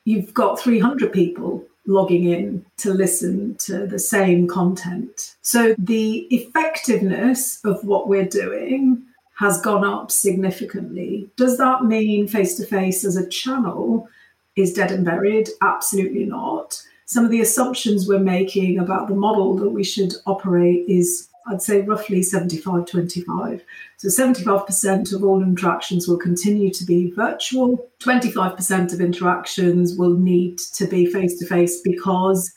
You've 0.06 0.34
got 0.34 0.58
300 0.58 1.12
people 1.12 1.64
logging 1.86 2.24
in 2.24 2.66
to 2.78 2.92
listen 2.92 3.54
to 3.58 3.86
the 3.86 4.00
same 4.00 4.48
content. 4.48 5.36
So 5.42 5.76
the 5.78 6.26
effectiveness 6.30 7.64
of 7.64 7.84
what 7.84 8.08
we're 8.08 8.24
doing 8.24 9.04
has 9.38 9.60
gone 9.60 9.84
up 9.84 10.10
significantly. 10.10 11.30
Does 11.36 11.58
that 11.58 11.84
mean 11.84 12.26
face 12.26 12.56
to 12.56 12.66
face 12.66 13.04
as 13.04 13.16
a 13.16 13.28
channel 13.28 14.08
is 14.56 14.72
dead 14.72 14.90
and 14.90 15.04
buried? 15.04 15.48
Absolutely 15.62 16.24
not. 16.24 16.80
Some 17.06 17.24
of 17.24 17.30
the 17.30 17.40
assumptions 17.40 18.08
we're 18.08 18.18
making 18.18 18.78
about 18.78 19.08
the 19.08 19.14
model 19.14 19.56
that 19.56 19.70
we 19.70 19.84
should 19.84 20.14
operate 20.26 20.88
is 20.88 21.28
I'd 21.46 21.62
say 21.62 21.82
roughly 21.82 22.22
75 22.22 22.86
25. 22.86 23.62
So 23.98 24.08
75% 24.08 25.12
of 25.12 25.22
all 25.22 25.42
interactions 25.42 26.08
will 26.08 26.16
continue 26.16 26.70
to 26.70 26.84
be 26.84 27.10
virtual, 27.10 27.90
25% 28.00 28.92
of 28.92 29.00
interactions 29.00 29.96
will 29.96 30.16
need 30.16 30.58
to 30.74 30.86
be 30.86 31.06
face 31.06 31.38
to 31.38 31.46
face 31.46 31.80
because, 31.82 32.50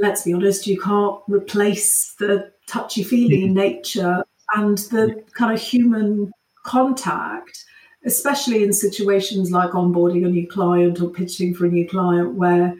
let's 0.00 0.22
be 0.22 0.32
honest, 0.32 0.66
you 0.66 0.80
can't 0.80 1.18
replace 1.26 2.14
the 2.18 2.52
touchy 2.68 3.02
feely 3.02 3.42
mm-hmm. 3.42 3.54
nature 3.54 4.24
and 4.54 4.78
the 4.78 5.24
kind 5.36 5.52
of 5.52 5.60
human 5.60 6.32
contact, 6.64 7.64
especially 8.04 8.62
in 8.62 8.72
situations 8.72 9.50
like 9.50 9.70
onboarding 9.70 10.26
a 10.26 10.28
new 10.28 10.46
client 10.46 11.00
or 11.00 11.08
pitching 11.08 11.54
for 11.54 11.66
a 11.66 11.70
new 11.70 11.88
client 11.88 12.34
where 12.34 12.74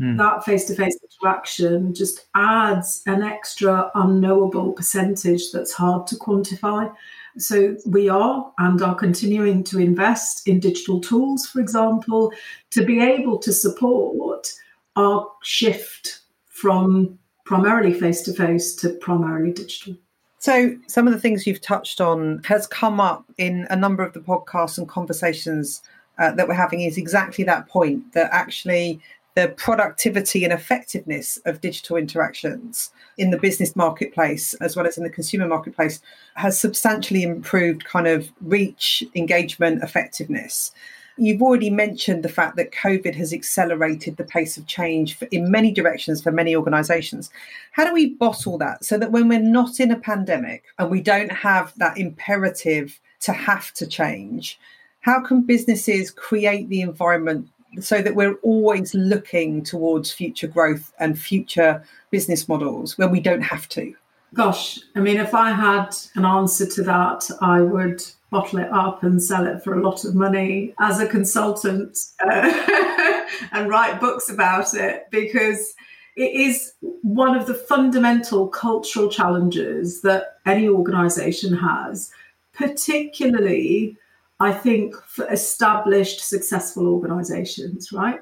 Mm. 0.00 0.16
That 0.16 0.44
face 0.44 0.64
to 0.66 0.74
face 0.74 0.96
interaction 1.02 1.92
just 1.92 2.26
adds 2.34 3.02
an 3.06 3.22
extra 3.22 3.90
unknowable 3.96 4.72
percentage 4.72 5.50
that's 5.50 5.72
hard 5.72 6.06
to 6.08 6.16
quantify. 6.16 6.92
So, 7.36 7.76
we 7.84 8.08
are 8.08 8.52
and 8.58 8.80
are 8.80 8.94
continuing 8.94 9.64
to 9.64 9.78
invest 9.78 10.46
in 10.46 10.60
digital 10.60 11.00
tools, 11.00 11.46
for 11.46 11.60
example, 11.60 12.32
to 12.70 12.84
be 12.84 13.00
able 13.00 13.38
to 13.38 13.52
support 13.52 14.52
our 14.96 15.28
shift 15.42 16.20
from 16.46 17.18
primarily 17.44 17.92
face 17.92 18.22
to 18.22 18.32
face 18.32 18.74
to 18.76 18.90
primarily 18.90 19.52
digital. 19.52 19.96
So, 20.40 20.76
some 20.86 21.08
of 21.08 21.12
the 21.12 21.20
things 21.20 21.46
you've 21.46 21.60
touched 21.60 22.00
on 22.00 22.42
has 22.44 22.66
come 22.66 23.00
up 23.00 23.24
in 23.38 23.66
a 23.70 23.76
number 23.76 24.04
of 24.04 24.12
the 24.12 24.20
podcasts 24.20 24.78
and 24.78 24.88
conversations 24.88 25.82
uh, 26.18 26.32
that 26.32 26.46
we're 26.48 26.54
having 26.54 26.80
is 26.80 26.96
exactly 26.96 27.44
that 27.44 27.68
point 27.68 28.12
that 28.12 28.28
actually 28.32 29.00
the 29.34 29.48
productivity 29.50 30.42
and 30.42 30.52
effectiveness 30.52 31.38
of 31.44 31.60
digital 31.60 31.96
interactions 31.96 32.90
in 33.18 33.30
the 33.30 33.38
business 33.38 33.76
marketplace 33.76 34.54
as 34.54 34.74
well 34.74 34.86
as 34.86 34.96
in 34.96 35.04
the 35.04 35.10
consumer 35.10 35.46
marketplace 35.46 36.00
has 36.34 36.58
substantially 36.58 37.22
improved 37.22 37.84
kind 37.84 38.08
of 38.08 38.30
reach, 38.40 39.04
engagement, 39.14 39.82
effectiveness. 39.82 40.72
You've 41.18 41.42
already 41.42 41.70
mentioned 41.70 42.22
the 42.22 42.28
fact 42.28 42.56
that 42.56 42.72
COVID 42.72 43.14
has 43.16 43.32
accelerated 43.32 44.16
the 44.16 44.24
pace 44.24 44.56
of 44.56 44.66
change 44.66 45.16
for, 45.16 45.26
in 45.26 45.50
many 45.50 45.72
directions 45.72 46.22
for 46.22 46.30
many 46.30 46.54
organizations. 46.54 47.30
How 47.72 47.84
do 47.84 47.92
we 47.92 48.14
bottle 48.14 48.56
that 48.58 48.84
so 48.84 48.96
that 48.98 49.12
when 49.12 49.28
we're 49.28 49.40
not 49.40 49.80
in 49.80 49.90
a 49.90 49.98
pandemic 49.98 50.64
and 50.78 50.90
we 50.90 51.02
don't 51.02 51.32
have 51.32 51.72
that 51.78 51.98
imperative 51.98 53.00
to 53.20 53.32
have 53.32 53.72
to 53.74 53.86
change, 53.86 54.58
how 55.00 55.20
can 55.20 55.42
businesses 55.42 56.10
create 56.10 56.68
the 56.68 56.82
environment 56.82 57.48
so 57.80 58.00
that 58.00 58.14
we're 58.14 58.34
always 58.36 58.94
looking 58.94 59.62
towards 59.62 60.10
future 60.10 60.46
growth 60.46 60.92
and 60.98 61.18
future 61.18 61.82
business 62.10 62.48
models 62.48 62.96
when 62.96 63.10
we 63.10 63.20
don't 63.20 63.42
have 63.42 63.68
to? 63.70 63.94
Gosh, 64.34 64.78
I 64.94 65.00
mean, 65.00 65.16
if 65.16 65.34
I 65.34 65.52
had 65.52 65.96
an 66.14 66.24
answer 66.24 66.66
to 66.66 66.82
that, 66.82 67.28
I 67.40 67.62
would 67.62 68.02
bottle 68.30 68.58
it 68.58 68.70
up 68.70 69.02
and 69.02 69.22
sell 69.22 69.46
it 69.46 69.62
for 69.62 69.74
a 69.74 69.82
lot 69.82 70.04
of 70.04 70.14
money 70.14 70.74
as 70.80 71.00
a 71.00 71.06
consultant 71.06 71.98
uh, 72.24 73.26
and 73.52 73.68
write 73.68 74.00
books 74.00 74.28
about 74.28 74.74
it 74.74 75.06
because 75.10 75.74
it 76.16 76.32
is 76.32 76.72
one 77.02 77.36
of 77.36 77.46
the 77.46 77.54
fundamental 77.54 78.48
cultural 78.48 79.08
challenges 79.08 80.02
that 80.02 80.38
any 80.46 80.68
organization 80.68 81.56
has, 81.56 82.10
particularly 82.52 83.96
I 84.40 84.52
think, 84.52 84.94
for 85.06 85.28
established, 85.30 86.20
successful 86.20 86.86
organizations, 86.86 87.92
right? 87.92 88.20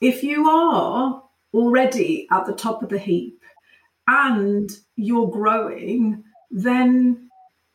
If 0.00 0.22
you 0.22 0.48
are 0.48 1.22
already 1.52 2.28
at 2.30 2.46
the 2.46 2.52
top 2.52 2.82
of 2.82 2.90
the 2.90 2.98
heap 2.98 3.42
and 4.06 4.70
you're 4.96 5.28
growing, 5.28 6.22
then 6.50 7.28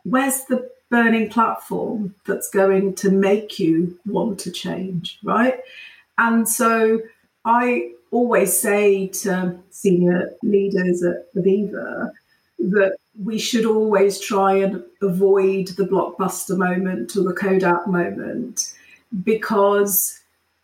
where's 0.04 0.46
the 0.46 0.70
burning 0.94 1.28
platform 1.28 2.14
that's 2.28 2.52
going 2.52 2.94
to 2.94 3.10
make 3.10 3.58
you 3.58 3.98
want 4.06 4.40
to 4.40 4.52
change, 4.52 5.18
right? 5.24 5.60
And 6.20 6.48
so 6.48 7.02
I 7.46 7.94
always 8.12 8.56
say 8.56 9.08
to 9.08 9.58
senior 9.72 10.30
leaders 10.44 11.02
at 11.02 11.34
Aviva 11.34 12.12
that 12.60 12.96
we 13.20 13.40
should 13.40 13.66
always 13.66 14.20
try 14.20 14.54
and 14.58 14.84
avoid 15.02 15.70
the 15.70 15.88
blockbuster 15.88 16.56
moment 16.56 17.16
or 17.16 17.24
the 17.24 17.34
Kodak 17.34 17.88
moment 17.88 18.76
because 19.24 20.20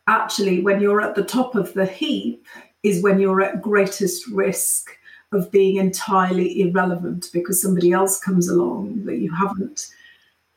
actually, 0.06 0.62
when 0.62 0.80
you're 0.80 1.02
at 1.02 1.16
the 1.16 1.24
top 1.24 1.56
of 1.56 1.74
the 1.74 1.88
heap, 1.88 2.46
is 2.84 3.02
when 3.02 3.20
you're 3.20 3.42
at 3.42 3.64
greatest 3.64 4.28
risk 4.28 4.92
of 5.32 5.50
being 5.50 5.78
entirely 5.78 6.62
irrelevant 6.62 7.30
because 7.34 7.60
somebody 7.60 7.92
else 7.92 8.20
comes 8.20 8.48
along 8.48 9.06
that 9.06 9.18
you 9.18 9.34
haven't 9.34 9.90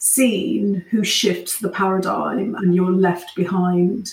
seen 0.05 0.85
who 0.91 1.05
shifts 1.05 1.61
the 1.61 1.69
paradigm 1.69 2.57
and 2.57 2.75
you're 2.75 2.91
left 2.91 3.37
behind 3.37 4.13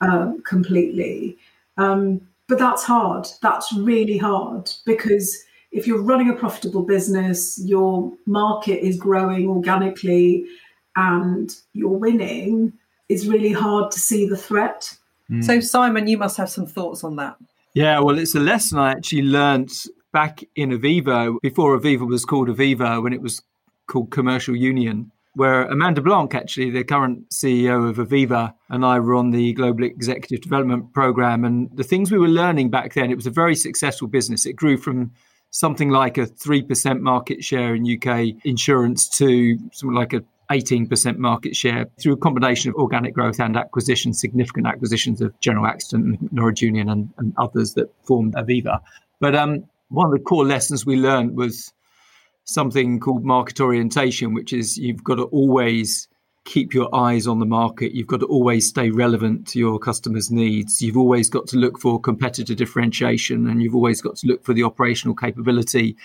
um, 0.00 0.42
completely. 0.44 1.36
Um, 1.76 2.22
but 2.48 2.58
that's 2.58 2.84
hard. 2.84 3.26
That's 3.42 3.70
really 3.74 4.16
hard 4.16 4.70
because 4.86 5.36
if 5.72 5.86
you're 5.86 6.00
running 6.00 6.30
a 6.30 6.32
profitable 6.32 6.84
business, 6.84 7.60
your 7.62 8.10
market 8.24 8.82
is 8.82 8.96
growing 8.96 9.46
organically 9.46 10.46
and 10.96 11.54
you're 11.74 11.90
winning, 11.90 12.72
it's 13.10 13.26
really 13.26 13.52
hard 13.52 13.90
to 13.90 14.00
see 14.00 14.26
the 14.26 14.38
threat. 14.38 14.96
Mm. 15.30 15.44
So, 15.44 15.60
Simon, 15.60 16.08
you 16.08 16.16
must 16.16 16.38
have 16.38 16.48
some 16.48 16.66
thoughts 16.66 17.04
on 17.04 17.16
that. 17.16 17.36
Yeah, 17.74 18.00
well, 18.00 18.18
it's 18.18 18.34
a 18.34 18.40
lesson 18.40 18.78
I 18.78 18.92
actually 18.92 19.22
learnt 19.22 19.86
back 20.14 20.42
in 20.54 20.70
Aviva 20.70 21.36
before 21.42 21.78
Aviva 21.78 22.08
was 22.08 22.24
called 22.24 22.48
Aviva, 22.48 23.02
when 23.02 23.12
it 23.12 23.20
was 23.20 23.42
called 23.86 24.10
Commercial 24.10 24.56
Union, 24.56 25.12
where 25.36 25.64
Amanda 25.66 26.00
Blanc, 26.00 26.34
actually, 26.34 26.70
the 26.70 26.82
current 26.82 27.28
CEO 27.28 27.90
of 27.90 27.98
Aviva, 27.98 28.54
and 28.70 28.86
I 28.86 28.98
were 28.98 29.14
on 29.14 29.32
the 29.32 29.52
Global 29.52 29.84
Executive 29.84 30.40
Development 30.40 30.90
Program. 30.94 31.44
And 31.44 31.68
the 31.76 31.84
things 31.84 32.10
we 32.10 32.18
were 32.18 32.26
learning 32.26 32.70
back 32.70 32.94
then, 32.94 33.10
it 33.10 33.16
was 33.16 33.26
a 33.26 33.30
very 33.30 33.54
successful 33.54 34.08
business. 34.08 34.46
It 34.46 34.54
grew 34.54 34.78
from 34.78 35.12
something 35.50 35.90
like 35.90 36.16
a 36.16 36.26
3% 36.26 37.00
market 37.00 37.44
share 37.44 37.74
in 37.74 37.84
UK 37.84 38.34
insurance 38.44 39.10
to 39.18 39.58
something 39.72 39.94
like 39.94 40.14
a 40.14 40.24
18% 40.50 41.18
market 41.18 41.54
share 41.54 41.84
through 42.00 42.14
a 42.14 42.16
combination 42.16 42.70
of 42.70 42.76
organic 42.76 43.12
growth 43.12 43.38
and 43.38 43.58
acquisitions, 43.58 44.18
significant 44.18 44.66
acquisitions 44.66 45.20
of 45.20 45.38
General 45.40 45.66
Accident 45.66 46.32
Norwich 46.32 46.62
Union 46.62 46.88
and, 46.88 47.10
and 47.18 47.34
others 47.36 47.74
that 47.74 47.92
formed 48.04 48.32
Aviva. 48.36 48.80
But 49.20 49.34
um, 49.34 49.64
one 49.88 50.06
of 50.06 50.12
the 50.12 50.24
core 50.24 50.46
lessons 50.46 50.86
we 50.86 50.96
learned 50.96 51.36
was 51.36 51.74
something 52.46 52.98
called 53.00 53.24
market 53.24 53.60
orientation, 53.60 54.32
which 54.32 54.52
is 54.52 54.78
you've 54.78 55.04
got 55.04 55.16
to 55.16 55.24
always 55.24 56.08
keep 56.44 56.72
your 56.72 56.92
eyes 56.94 57.26
on 57.26 57.40
the 57.40 57.46
market. 57.46 57.92
You've 57.92 58.06
got 58.06 58.20
to 58.20 58.26
always 58.26 58.68
stay 58.68 58.90
relevant 58.90 59.46
to 59.48 59.58
your 59.58 59.78
customers' 59.78 60.30
needs. 60.30 60.80
You've 60.80 60.96
always 60.96 61.28
got 61.28 61.48
to 61.48 61.56
look 61.56 61.78
for 61.78 62.00
competitor 62.00 62.54
differentiation 62.54 63.48
and 63.48 63.60
you've 63.60 63.74
always 63.74 64.00
got 64.00 64.16
to 64.16 64.26
look 64.28 64.44
for 64.44 64.54
the 64.54 64.62
operational 64.62 65.14
capability 65.14 65.96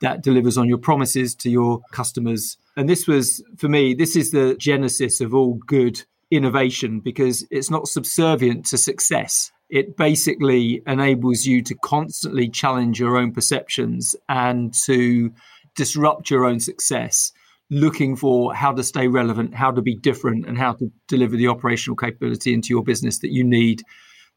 that 0.00 0.22
delivers 0.22 0.58
on 0.58 0.68
your 0.68 0.78
promises 0.78 1.34
to 1.36 1.48
your 1.48 1.80
customers. 1.92 2.58
And 2.76 2.88
this 2.88 3.06
was, 3.06 3.42
for 3.56 3.68
me, 3.68 3.94
this 3.94 4.16
is 4.16 4.32
the 4.32 4.56
genesis 4.56 5.20
of 5.20 5.32
all 5.32 5.54
good 5.54 6.02
innovation 6.30 6.98
because 6.98 7.46
it's 7.52 7.70
not 7.70 7.86
subservient 7.86 8.66
to 8.66 8.76
success. 8.76 9.52
It 9.70 9.96
basically 9.96 10.82
enables 10.86 11.46
you 11.46 11.62
to 11.62 11.74
constantly 11.76 12.48
challenge 12.48 12.98
your 12.98 13.16
own 13.16 13.32
perceptions 13.32 14.16
and 14.28 14.74
to 14.84 15.32
disrupt 15.74 16.30
your 16.30 16.44
own 16.44 16.60
success 16.60 17.32
looking 17.70 18.14
for 18.14 18.54
how 18.54 18.72
to 18.72 18.84
stay 18.84 19.08
relevant, 19.08 19.54
how 19.54 19.70
to 19.70 19.82
be 19.82 19.96
different, 19.96 20.46
and 20.46 20.58
how 20.58 20.72
to 20.74 20.90
deliver 21.08 21.36
the 21.36 21.48
operational 21.48 21.96
capability 21.96 22.52
into 22.52 22.68
your 22.68 22.84
business 22.84 23.18
that 23.18 23.32
you 23.32 23.42
need 23.42 23.82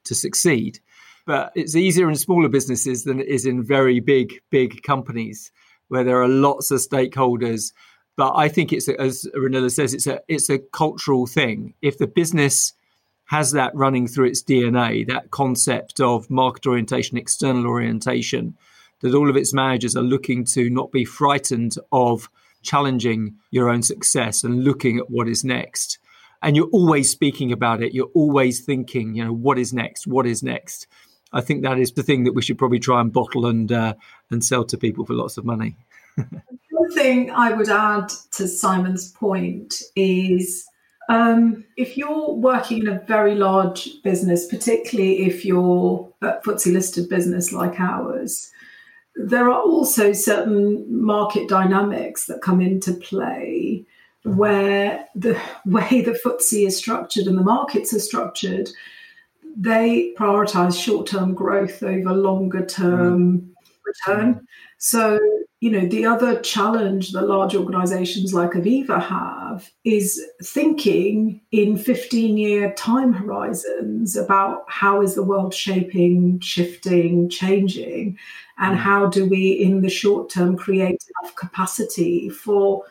to 0.06 0.16
succeed. 0.16 0.80
But 1.26 1.52
it's 1.56 1.76
easier 1.76 2.10
in 2.10 2.16
smaller 2.16 2.48
businesses 2.48 3.04
than 3.04 3.20
it 3.20 3.28
is 3.28 3.46
in 3.46 3.64
very 3.64 4.00
big, 4.00 4.40
big 4.50 4.82
companies 4.84 5.52
where 5.90 6.04
there 6.04 6.22
are 6.22 6.28
lots 6.28 6.72
of 6.72 6.80
stakeholders. 6.80 7.74
But 8.16 8.34
I 8.36 8.48
think 8.48 8.72
it's 8.72 8.88
as 8.88 9.28
Ranila 9.36 9.72
says, 9.72 9.94
it's 9.94 10.08
a 10.08 10.22
it's 10.28 10.50
a 10.50 10.60
cultural 10.60 11.28
thing. 11.28 11.74
If 11.82 11.98
the 11.98 12.08
business 12.08 12.74
has 13.26 13.52
that 13.52 13.76
running 13.76 14.08
through 14.08 14.28
its 14.28 14.42
DNA, 14.42 15.06
that 15.08 15.32
concept 15.32 16.00
of 16.00 16.30
market 16.30 16.66
orientation, 16.66 17.18
external 17.18 17.68
orientation, 17.68 18.56
that 19.02 19.14
all 19.14 19.30
of 19.30 19.38
its 19.38 19.54
managers 19.54 19.96
are 19.96 20.04
looking 20.04 20.44
to 20.46 20.70
not 20.70 20.92
be 20.92 21.06
frightened 21.06 21.76
of 21.92 22.30
challenging 22.64 23.36
your 23.52 23.70
own 23.70 23.82
success 23.82 24.44
and 24.44 24.64
looking 24.64 24.98
at 24.98 25.10
what 25.10 25.28
is 25.28 25.44
next. 25.44 26.00
And 26.42 26.56
you're 26.56 26.70
always 26.70 27.10
speaking 27.10 27.52
about 27.52 27.82
it. 27.82 27.94
You're 27.94 28.12
always 28.14 28.62
thinking, 28.62 29.16
you 29.16 29.26
know, 29.26 29.34
what 29.34 29.58
is 29.58 29.74
next? 29.74 30.08
What 30.08 30.28
is 30.28 30.44
next? 30.44 30.88
I 31.34 31.42
think 31.42 31.64
that 31.64 31.78
is 31.80 31.92
the 31.92 32.04
thing 32.04 32.24
that 32.24 32.34
we 32.34 32.42
should 32.42 32.58
probably 32.58 32.80
try 32.80 33.02
and 33.02 33.12
bottle 33.12 33.46
and 33.48 33.72
uh, 33.72 33.96
and 34.32 34.44
sell 34.44 34.64
to 34.66 34.78
people 34.78 35.06
for 35.06 35.14
lots 35.14 35.38
of 35.38 35.46
money. 35.46 35.76
One 36.72 36.92
thing 36.94 37.32
I 37.32 37.54
would 37.54 37.70
add 37.70 38.10
to 38.34 38.48
Simon's 38.48 39.12
point 39.12 39.82
is 39.96 40.66
um, 41.10 41.66
if 41.76 41.98
you're 41.98 42.32
working 42.32 42.80
in 42.80 42.88
a 42.88 43.00
very 43.08 43.36
large 43.36 44.02
business, 44.04 44.48
particularly 44.48 45.26
if 45.26 45.44
you're 45.44 46.12
a 46.22 46.40
FTSE 46.42 46.74
listed 46.74 47.10
business 47.10 47.52
like 47.52 47.80
ours, 47.80 48.52
there 49.18 49.50
are 49.50 49.62
also 49.62 50.14
certain 50.14 50.86
market 50.90 51.50
dynamics 51.50 52.26
that 52.26 52.42
come 52.42 52.62
into 52.62 52.94
play 52.94 53.86
where 54.24 55.06
the 55.16 55.40
way 55.66 56.02
the 56.02 56.20
FTSE 56.24 56.68
is 56.68 56.78
structured 56.78 57.26
and 57.26 57.38
the 57.38 57.44
markets 57.44 57.94
are 57.94 58.00
structured, 58.00 58.70
they 59.56 60.14
prioritize 60.18 60.82
short 60.82 61.08
term 61.08 61.34
growth 61.34 61.82
over 61.82 62.14
longer 62.14 62.66
term 62.66 63.40
mm. 63.40 63.54
return. 63.86 64.48
So, 64.78 65.20
you 65.60 65.72
know, 65.72 65.88
the 65.88 66.06
other 66.06 66.40
challenge 66.42 67.14
that 67.14 67.28
large 67.28 67.56
organizations 67.56 68.32
like 68.32 68.52
Aviva 68.52 69.02
have 69.02 69.72
is 69.84 70.24
thinking 70.44 71.42
in 71.52 71.78
15 71.78 72.38
year 72.38 72.74
time 72.74 73.12
horizons 73.12 74.16
about 74.16 74.66
how 74.68 75.02
is 75.02 75.16
the 75.16 75.24
world 75.24 75.56
shaping, 75.56 76.40
shifting, 76.42 77.28
changing, 77.28 78.18
and 78.60 78.78
mm. 78.78 78.80
how 78.80 79.08
do 79.08 79.26
we, 79.26 79.52
in 79.52 79.82
the 79.82 79.90
short 79.90 80.30
term, 80.30 80.56
create 80.56 81.04
enough 81.24 81.36
capacity 81.36 82.30
for 82.30 82.84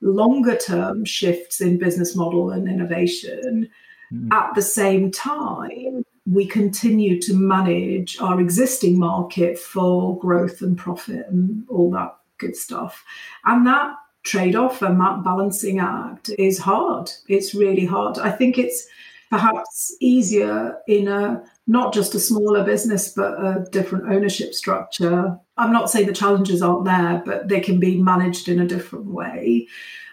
longer 0.00 0.56
term 0.56 1.04
shifts 1.04 1.60
in 1.60 1.78
business 1.78 2.16
model 2.16 2.50
and 2.50 2.66
innovation. 2.66 3.68
Mm. 4.10 4.32
At 4.32 4.54
the 4.54 4.62
same 4.62 5.10
time, 5.10 6.04
we 6.26 6.46
continue 6.46 7.20
to 7.20 7.34
manage 7.34 8.18
our 8.20 8.40
existing 8.40 8.98
market 8.98 9.58
for 9.58 10.18
growth 10.18 10.62
and 10.62 10.78
profit 10.78 11.26
and 11.28 11.64
all 11.68 11.90
that 11.90 12.16
good 12.38 12.56
stuff. 12.56 13.04
And 13.44 13.66
that 13.66 13.94
trade 14.22 14.56
off 14.56 14.80
and 14.80 14.98
that 15.00 15.22
balancing 15.22 15.80
act 15.80 16.30
is 16.38 16.58
hard. 16.58 17.10
It's 17.28 17.54
really 17.54 17.84
hard. 17.84 18.18
I 18.18 18.30
think 18.30 18.56
it's 18.56 18.86
perhaps 19.30 19.94
easier 20.00 20.78
in 20.88 21.08
a 21.08 21.44
not 21.66 21.92
just 21.92 22.14
a 22.14 22.20
smaller 22.20 22.64
business, 22.64 23.08
but 23.08 23.32
a 23.32 23.66
different 23.70 24.10
ownership 24.10 24.54
structure. 24.54 25.38
I'm 25.56 25.72
not 25.72 25.90
saying 25.90 26.06
the 26.06 26.12
challenges 26.12 26.62
aren't 26.62 26.84
there, 26.84 27.22
but 27.24 27.48
they 27.48 27.60
can 27.60 27.80
be 27.80 28.00
managed 28.00 28.48
in 28.48 28.60
a 28.60 28.66
different 28.66 29.06
way. 29.06 29.66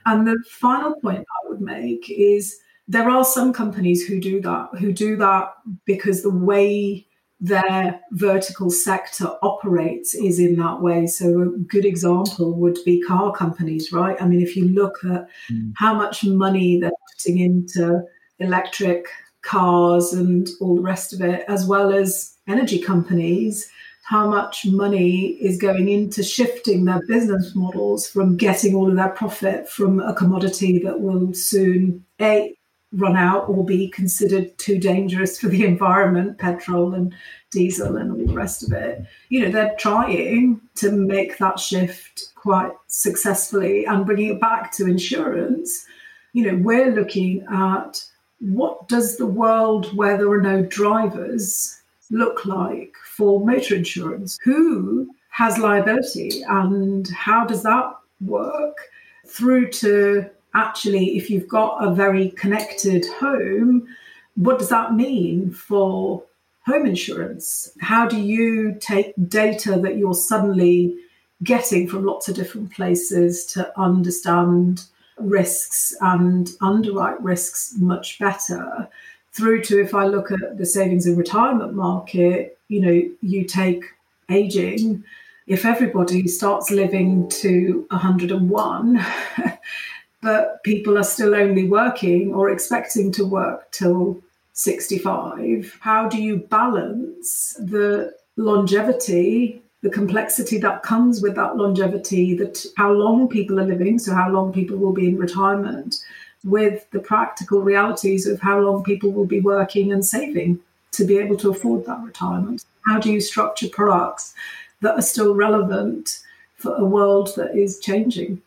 And 0.05 0.27
the 0.27 0.43
final 0.49 0.95
point 0.95 1.19
I 1.19 1.49
would 1.49 1.61
make 1.61 2.09
is 2.09 2.57
there 2.91 3.09
are 3.09 3.23
some 3.23 3.53
companies 3.53 4.05
who 4.05 4.19
do 4.19 4.41
that, 4.41 4.69
who 4.77 4.91
do 4.91 5.15
that 5.15 5.53
because 5.85 6.23
the 6.23 6.29
way 6.29 7.07
their 7.39 7.99
vertical 8.11 8.69
sector 8.69 9.29
operates 9.41 10.13
is 10.13 10.39
in 10.39 10.57
that 10.57 10.81
way. 10.81 11.07
So, 11.07 11.41
a 11.41 11.45
good 11.45 11.85
example 11.85 12.53
would 12.55 12.77
be 12.85 13.01
car 13.01 13.31
companies, 13.31 13.93
right? 13.93 14.21
I 14.21 14.27
mean, 14.27 14.41
if 14.41 14.57
you 14.57 14.67
look 14.67 14.97
at 15.05 15.27
mm. 15.49 15.71
how 15.77 15.93
much 15.93 16.25
money 16.25 16.79
they're 16.79 16.91
putting 17.17 17.39
into 17.39 18.03
electric 18.39 19.07
cars 19.41 20.11
and 20.11 20.49
all 20.59 20.75
the 20.75 20.81
rest 20.81 21.13
of 21.13 21.21
it, 21.21 21.45
as 21.47 21.65
well 21.65 21.93
as 21.93 22.35
energy 22.47 22.77
companies, 22.77 23.71
how 24.03 24.29
much 24.29 24.65
money 24.65 25.27
is 25.39 25.57
going 25.57 25.87
into 25.87 26.21
shifting 26.21 26.83
their 26.83 27.01
business 27.07 27.55
models 27.55 28.05
from 28.05 28.35
getting 28.35 28.75
all 28.75 28.89
of 28.89 28.97
their 28.97 29.09
profit 29.09 29.69
from 29.69 30.01
a 30.01 30.13
commodity 30.13 30.79
that 30.79 30.99
will 30.99 31.33
soon, 31.33 32.05
A, 32.19 32.53
run 32.93 33.15
out 33.15 33.47
or 33.47 33.65
be 33.65 33.87
considered 33.89 34.57
too 34.57 34.77
dangerous 34.77 35.39
for 35.39 35.47
the 35.47 35.63
environment, 35.63 36.37
petrol 36.37 36.93
and 36.93 37.13
diesel 37.49 37.95
and 37.97 38.11
all 38.11 38.25
the 38.25 38.33
rest 38.33 38.63
of 38.63 38.73
it. 38.73 39.05
You 39.29 39.41
know, 39.41 39.51
they're 39.51 39.75
trying 39.77 40.59
to 40.75 40.91
make 40.91 41.37
that 41.37 41.59
shift 41.59 42.33
quite 42.35 42.73
successfully 42.87 43.85
and 43.85 44.05
bringing 44.05 44.31
it 44.31 44.41
back 44.41 44.71
to 44.73 44.87
insurance. 44.87 45.85
You 46.33 46.51
know, 46.51 46.63
we're 46.63 46.91
looking 46.91 47.45
at 47.51 48.03
what 48.39 48.87
does 48.87 49.17
the 49.17 49.27
world 49.27 49.95
where 49.95 50.17
there 50.17 50.31
are 50.31 50.41
no 50.41 50.63
drivers 50.63 51.81
look 52.09 52.45
like 52.45 52.93
for 53.05 53.45
motor 53.45 53.75
insurance? 53.75 54.37
Who 54.43 55.09
has 55.29 55.57
liability 55.57 56.41
and 56.43 57.07
how 57.09 57.45
does 57.45 57.63
that 57.63 57.93
work 58.19 58.77
through 59.25 59.69
to 59.69 60.29
actually, 60.53 61.17
if 61.17 61.29
you've 61.29 61.47
got 61.47 61.83
a 61.83 61.93
very 61.93 62.29
connected 62.31 63.05
home, 63.19 63.87
what 64.35 64.59
does 64.59 64.69
that 64.69 64.93
mean 64.93 65.51
for 65.51 66.23
home 66.65 66.85
insurance? 66.85 67.71
How 67.79 68.07
do 68.07 68.19
you 68.19 68.77
take 68.79 69.13
data 69.27 69.79
that 69.79 69.97
you're 69.97 70.13
suddenly 70.13 70.95
getting 71.43 71.87
from 71.87 72.05
lots 72.05 72.27
of 72.27 72.35
different 72.35 72.71
places 72.71 73.45
to 73.47 73.79
understand 73.79 74.83
risks 75.17 75.95
and 76.01 76.49
underwrite 76.61 77.21
risks 77.21 77.73
much 77.77 78.19
better? 78.19 78.87
Through 79.33 79.63
to 79.63 79.81
if 79.81 79.95
I 79.95 80.05
look 80.05 80.31
at 80.31 80.57
the 80.57 80.65
savings 80.65 81.07
and 81.07 81.17
retirement 81.17 81.73
market, 81.73 82.57
you 82.67 82.81
know, 82.81 83.09
you 83.21 83.45
take 83.45 83.83
aging, 84.29 85.03
if 85.47 85.65
everybody 85.65 86.27
starts 86.27 86.71
living 86.71 87.27
to 87.29 87.85
101, 87.89 89.05
but 90.21 90.63
people 90.63 90.97
are 90.97 91.03
still 91.03 91.33
only 91.33 91.67
working 91.67 92.33
or 92.33 92.49
expecting 92.49 93.11
to 93.11 93.25
work 93.25 93.71
till 93.71 94.21
65. 94.53 95.77
How 95.81 96.07
do 96.07 96.21
you 96.21 96.37
balance 96.37 97.55
the 97.59 98.13
longevity, 98.37 99.61
the 99.81 99.89
complexity 99.89 100.57
that 100.59 100.83
comes 100.83 101.21
with 101.21 101.35
that 101.35 101.57
longevity, 101.57 102.35
that 102.35 102.65
how 102.77 102.91
long 102.91 103.27
people 103.27 103.59
are 103.59 103.65
living, 103.65 103.97
so 103.97 104.13
how 104.13 104.29
long 104.29 104.53
people 104.53 104.77
will 104.77 104.93
be 104.93 105.07
in 105.07 105.17
retirement, 105.17 105.97
with 106.43 106.89
the 106.91 106.99
practical 106.99 107.61
realities 107.61 108.27
of 108.27 108.41
how 108.41 108.59
long 108.59 108.83
people 108.83 109.11
will 109.11 109.25
be 109.25 109.39
working 109.39 109.91
and 109.91 110.05
saving 110.05 110.59
to 110.91 111.05
be 111.05 111.17
able 111.17 111.37
to 111.37 111.49
afford 111.49 111.85
that 111.85 112.01
retirement? 112.03 112.63
How 112.85 112.99
do 112.99 113.11
you 113.11 113.21
structure 113.21 113.69
products 113.69 114.33
that 114.81 114.97
are 114.97 115.03
still 115.03 115.33
relevant 115.33 116.19
for 116.57 116.75
a 116.75 116.85
world 116.85 117.33
that 117.35 117.55
is 117.55 117.79
changing? 117.79 118.41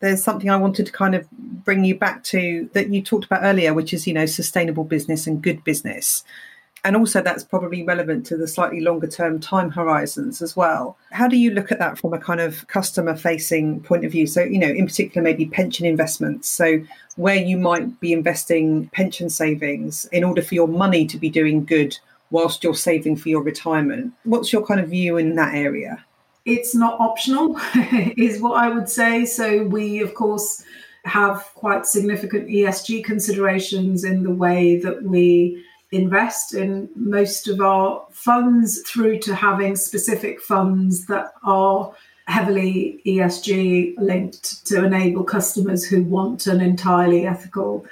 There's 0.00 0.22
something 0.22 0.50
I 0.50 0.56
wanted 0.56 0.86
to 0.86 0.92
kind 0.92 1.14
of 1.14 1.30
bring 1.30 1.84
you 1.84 1.94
back 1.94 2.24
to 2.24 2.68
that 2.72 2.88
you 2.88 3.02
talked 3.02 3.26
about 3.26 3.42
earlier, 3.42 3.72
which 3.74 3.92
is, 3.92 4.06
you 4.06 4.14
know, 4.14 4.26
sustainable 4.26 4.84
business 4.84 5.26
and 5.26 5.42
good 5.42 5.62
business. 5.62 6.24
And 6.82 6.96
also, 6.96 7.22
that's 7.22 7.44
probably 7.44 7.82
relevant 7.82 8.24
to 8.26 8.38
the 8.38 8.48
slightly 8.48 8.80
longer 8.80 9.06
term 9.06 9.38
time 9.38 9.70
horizons 9.70 10.40
as 10.40 10.56
well. 10.56 10.96
How 11.12 11.28
do 11.28 11.36
you 11.36 11.50
look 11.50 11.70
at 11.70 11.78
that 11.78 11.98
from 11.98 12.14
a 12.14 12.18
kind 12.18 12.40
of 12.40 12.66
customer 12.68 13.14
facing 13.14 13.80
point 13.82 14.06
of 14.06 14.12
view? 14.12 14.26
So, 14.26 14.42
you 14.42 14.58
know, 14.58 14.68
in 14.68 14.86
particular, 14.86 15.22
maybe 15.22 15.44
pension 15.44 15.84
investments. 15.84 16.48
So, 16.48 16.82
where 17.16 17.36
you 17.36 17.58
might 17.58 18.00
be 18.00 18.14
investing 18.14 18.88
pension 18.94 19.28
savings 19.28 20.06
in 20.06 20.24
order 20.24 20.40
for 20.40 20.54
your 20.54 20.68
money 20.68 21.06
to 21.06 21.18
be 21.18 21.28
doing 21.28 21.66
good 21.66 21.98
whilst 22.30 22.64
you're 22.64 22.74
saving 22.74 23.16
for 23.16 23.28
your 23.28 23.42
retirement. 23.42 24.14
What's 24.24 24.50
your 24.50 24.64
kind 24.64 24.80
of 24.80 24.88
view 24.88 25.18
in 25.18 25.34
that 25.34 25.54
area? 25.54 26.02
It's 26.44 26.74
not 26.74 26.98
optional, 27.00 27.58
is 28.16 28.40
what 28.40 28.56
I 28.56 28.68
would 28.68 28.88
say. 28.88 29.24
So 29.24 29.64
we, 29.64 30.00
of 30.00 30.14
course, 30.14 30.64
have 31.04 31.42
quite 31.54 31.86
significant 31.86 32.48
ESG 32.48 33.04
considerations 33.04 34.04
in 34.04 34.22
the 34.22 34.30
way 34.30 34.78
that 34.80 35.02
we 35.02 35.64
invest 35.92 36.54
in 36.54 36.88
most 36.94 37.48
of 37.48 37.60
our 37.60 38.06
funds 38.10 38.82
through 38.82 39.18
to 39.18 39.34
having 39.34 39.74
specific 39.74 40.40
funds 40.40 41.06
that 41.06 41.32
are 41.42 41.92
heavily 42.26 43.02
ESG 43.04 43.94
linked 43.98 44.64
to 44.66 44.84
enable 44.84 45.24
customers 45.24 45.84
who 45.84 46.04
want 46.04 46.46
an 46.46 46.60
entirely 46.60 47.26
ethical 47.26 47.84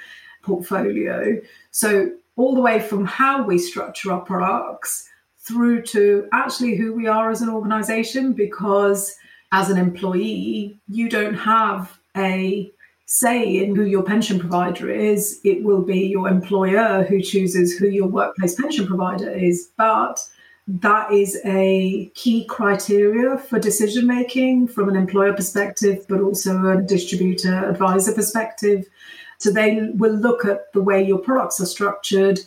portfolio. 0.43 1.39
So, 1.71 2.11
all 2.37 2.55
the 2.55 2.61
way 2.61 2.79
from 2.79 3.03
how 3.03 3.43
we 3.43 3.57
structure 3.57 4.13
our 4.13 4.21
products 4.21 5.09
through 5.49 5.81
to 5.81 6.29
actually 6.31 6.75
who 6.75 6.93
we 6.93 7.07
are 7.07 7.31
as 7.31 7.41
an 7.41 7.49
organization, 7.49 8.33
because 8.33 9.15
as 9.51 9.69
an 9.71 9.77
employee, 9.77 10.79
you 10.87 11.09
don't 11.09 11.33
have 11.33 11.99
a 12.15 12.71
say 13.05 13.57
in 13.57 13.75
who 13.75 13.85
your 13.85 14.03
pension 14.03 14.39
provider 14.39 14.91
is. 14.91 15.41
It 15.43 15.63
will 15.63 15.81
be 15.81 16.01
your 16.05 16.29
employer 16.29 17.03
who 17.03 17.19
chooses 17.19 17.75
who 17.75 17.87
your 17.87 18.07
workplace 18.07 18.53
pension 18.53 18.85
provider 18.85 19.31
is. 19.31 19.71
But 19.75 20.23
that 20.67 21.11
is 21.11 21.41
a 21.45 22.11
key 22.13 22.45
criteria 22.45 23.39
for 23.39 23.57
decision 23.57 24.05
making 24.05 24.67
from 24.67 24.87
an 24.87 24.95
employer 24.95 25.33
perspective, 25.33 26.05
but 26.07 26.21
also 26.21 26.67
a 26.67 26.81
distributor 26.83 27.67
advisor 27.67 28.13
perspective. 28.13 28.85
So 29.39 29.49
they 29.49 29.89
will 29.95 30.13
look 30.13 30.45
at 30.45 30.71
the 30.73 30.83
way 30.83 31.03
your 31.03 31.17
products 31.17 31.59
are 31.59 31.65
structured 31.65 32.39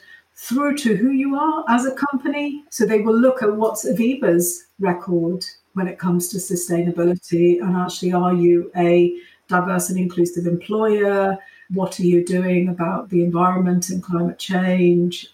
through 0.42 0.76
to 0.76 0.96
who 0.96 1.10
you 1.10 1.36
are 1.36 1.64
as 1.68 1.86
a 1.86 1.94
company. 1.94 2.64
So 2.68 2.84
they 2.84 3.00
will 3.00 3.16
look 3.16 3.42
at 3.42 3.56
what's 3.56 3.88
Aviva's 3.88 4.64
record 4.80 5.46
when 5.74 5.86
it 5.86 6.00
comes 6.00 6.28
to 6.28 6.38
sustainability 6.38 7.60
and 7.60 7.76
actually 7.76 8.12
are 8.12 8.34
you 8.34 8.70
a 8.76 9.16
diverse 9.46 9.88
and 9.88 9.98
inclusive 10.00 10.48
employer? 10.48 11.38
What 11.70 12.00
are 12.00 12.04
you 12.04 12.24
doing 12.24 12.68
about 12.68 13.08
the 13.08 13.22
environment 13.22 13.90
and 13.90 14.02
climate 14.02 14.40
change? 14.40 15.28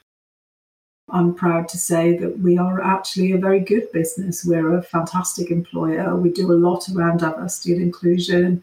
I'm 1.08 1.34
proud 1.34 1.68
to 1.70 1.78
say 1.78 2.18
that 2.18 2.40
we 2.40 2.58
are 2.58 2.82
actually 2.82 3.32
a 3.32 3.38
very 3.38 3.60
good 3.60 3.90
business. 3.92 4.44
We're 4.44 4.76
a 4.76 4.82
fantastic 4.82 5.50
employer. 5.50 6.14
We 6.16 6.30
do 6.30 6.52
a 6.52 6.62
lot 6.68 6.86
around 6.94 7.20
diversity 7.20 7.72
and 7.72 7.80
inclusion. 7.80 8.62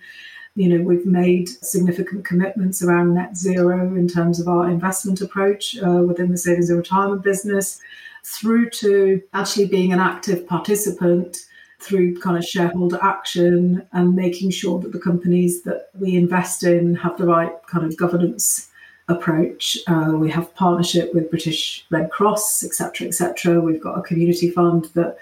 You 0.56 0.70
know, 0.70 0.84
we've 0.84 1.06
made 1.06 1.50
significant 1.50 2.24
commitments 2.26 2.82
around 2.82 3.14
net 3.14 3.36
zero 3.36 3.96
in 3.96 4.08
terms 4.08 4.40
of 4.40 4.48
our 4.48 4.70
investment 4.70 5.22
approach 5.22 5.78
uh, 5.78 6.04
within 6.08 6.32
the 6.32 6.38
savings 6.38 6.70
and 6.70 6.78
retirement 6.78 7.24
business, 7.24 7.82
through 8.24 8.70
to 8.72 9.22
actually 9.34 9.68
being 9.68 9.92
an 9.92 10.00
active 10.00 10.48
participant 10.48 11.46
through 11.80 12.20
kind 12.20 12.38
of 12.38 12.44
shareholder 12.44 12.98
action 13.02 13.86
and 13.92 14.16
making 14.16 14.50
sure 14.50 14.80
that 14.80 14.92
the 14.92 15.00
companies 15.00 15.64
that 15.64 15.90
we 16.00 16.16
invest 16.16 16.64
in 16.64 16.96
have 16.96 17.18
the 17.18 17.26
right 17.26 17.52
kind 17.68 17.86
of 17.86 17.98
governance 17.98 18.70
approach. 19.08 19.78
Uh, 19.88 20.14
we 20.16 20.32
have 20.32 20.54
partnership 20.56 21.14
with 21.14 21.30
British 21.30 21.86
Red 21.92 22.10
Cross, 22.10 22.64
etc., 22.64 23.08
etc. 23.08 23.62
We've 23.62 23.82
got 23.82 24.00
a 24.00 24.02
community 24.02 24.50
fund 24.50 24.86
that 24.96 25.18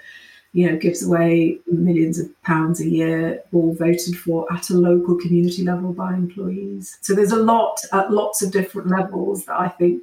you 0.54 0.70
know 0.70 0.78
gives 0.78 1.06
away 1.06 1.58
millions 1.70 2.18
of 2.18 2.42
pounds 2.42 2.80
a 2.80 2.88
year, 2.88 3.42
all 3.52 3.74
voted 3.74 4.16
for 4.16 4.50
at 4.52 4.70
a 4.70 4.74
local 4.74 5.16
community 5.16 5.64
level 5.64 5.92
by 5.92 6.14
employees. 6.14 6.96
So 7.02 7.14
there's 7.14 7.32
a 7.32 7.36
lot 7.36 7.80
at 7.92 8.10
lots 8.10 8.40
of 8.40 8.52
different 8.52 8.88
levels 8.88 9.44
that 9.44 9.60
I 9.60 9.68
think 9.68 10.02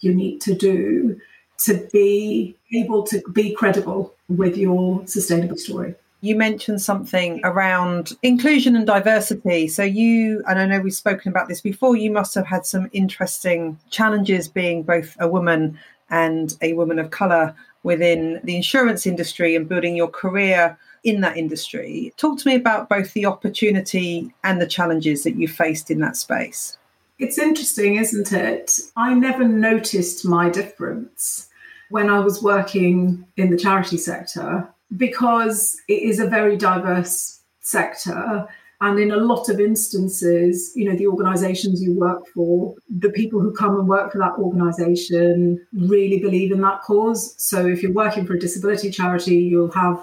you 0.00 0.14
need 0.14 0.40
to 0.42 0.54
do 0.54 1.20
to 1.64 1.88
be 1.92 2.56
able 2.72 3.02
to 3.08 3.20
be 3.32 3.52
credible 3.52 4.14
with 4.28 4.56
your 4.56 5.06
sustainable 5.06 5.58
story 5.58 5.94
you 6.22 6.36
mentioned 6.36 6.82
something 6.82 7.40
around 7.44 8.12
inclusion 8.22 8.76
and 8.76 8.86
diversity. 8.86 9.68
So, 9.68 9.82
you, 9.82 10.42
and 10.46 10.58
I 10.58 10.66
know 10.66 10.80
we've 10.80 10.92
spoken 10.92 11.30
about 11.30 11.48
this 11.48 11.60
before, 11.60 11.96
you 11.96 12.10
must 12.10 12.34
have 12.34 12.46
had 12.46 12.66
some 12.66 12.90
interesting 12.92 13.78
challenges 13.88 14.48
being 14.48 14.82
both 14.82 15.16
a 15.18 15.28
woman 15.28 15.78
and 16.10 16.56
a 16.60 16.74
woman 16.74 16.98
of 16.98 17.10
colour 17.10 17.54
within 17.82 18.40
the 18.44 18.56
insurance 18.56 19.06
industry 19.06 19.56
and 19.56 19.68
building 19.68 19.96
your 19.96 20.08
career 20.08 20.78
in 21.04 21.20
that 21.22 21.36
industry. 21.36 22.12
Talk 22.16 22.38
to 22.38 22.48
me 22.48 22.54
about 22.54 22.88
both 22.88 23.12
the 23.14 23.26
opportunity 23.26 24.32
and 24.44 24.60
the 24.60 24.66
challenges 24.66 25.24
that 25.24 25.36
you 25.36 25.48
faced 25.48 25.90
in 25.90 26.00
that 26.00 26.16
space. 26.16 26.76
It's 27.18 27.38
interesting, 27.38 27.96
isn't 27.96 28.32
it? 28.32 28.78
I 28.96 29.14
never 29.14 29.46
noticed 29.46 30.24
my 30.24 30.48
difference 30.48 31.48
when 31.90 32.08
I 32.08 32.20
was 32.20 32.42
working 32.42 33.26
in 33.36 33.50
the 33.50 33.56
charity 33.56 33.98
sector 33.98 34.68
because 34.96 35.76
it 35.88 36.02
is 36.02 36.18
a 36.18 36.26
very 36.26 36.56
diverse 36.56 37.40
sector. 37.60 38.48
And 38.82 38.98
in 38.98 39.10
a 39.10 39.16
lot 39.16 39.50
of 39.50 39.60
instances, 39.60 40.72
you 40.74 40.88
know, 40.88 40.96
the 40.96 41.06
organizations 41.06 41.82
you 41.82 41.98
work 41.98 42.26
for, 42.28 42.74
the 42.88 43.10
people 43.10 43.38
who 43.38 43.52
come 43.52 43.78
and 43.78 43.86
work 43.86 44.10
for 44.10 44.18
that 44.18 44.38
organization 44.38 45.66
really 45.74 46.18
believe 46.18 46.50
in 46.50 46.62
that 46.62 46.80
cause. 46.80 47.34
So 47.36 47.66
if 47.66 47.82
you're 47.82 47.92
working 47.92 48.26
for 48.26 48.34
a 48.34 48.38
disability 48.38 48.90
charity, 48.90 49.36
you'll 49.36 49.70
have 49.72 50.02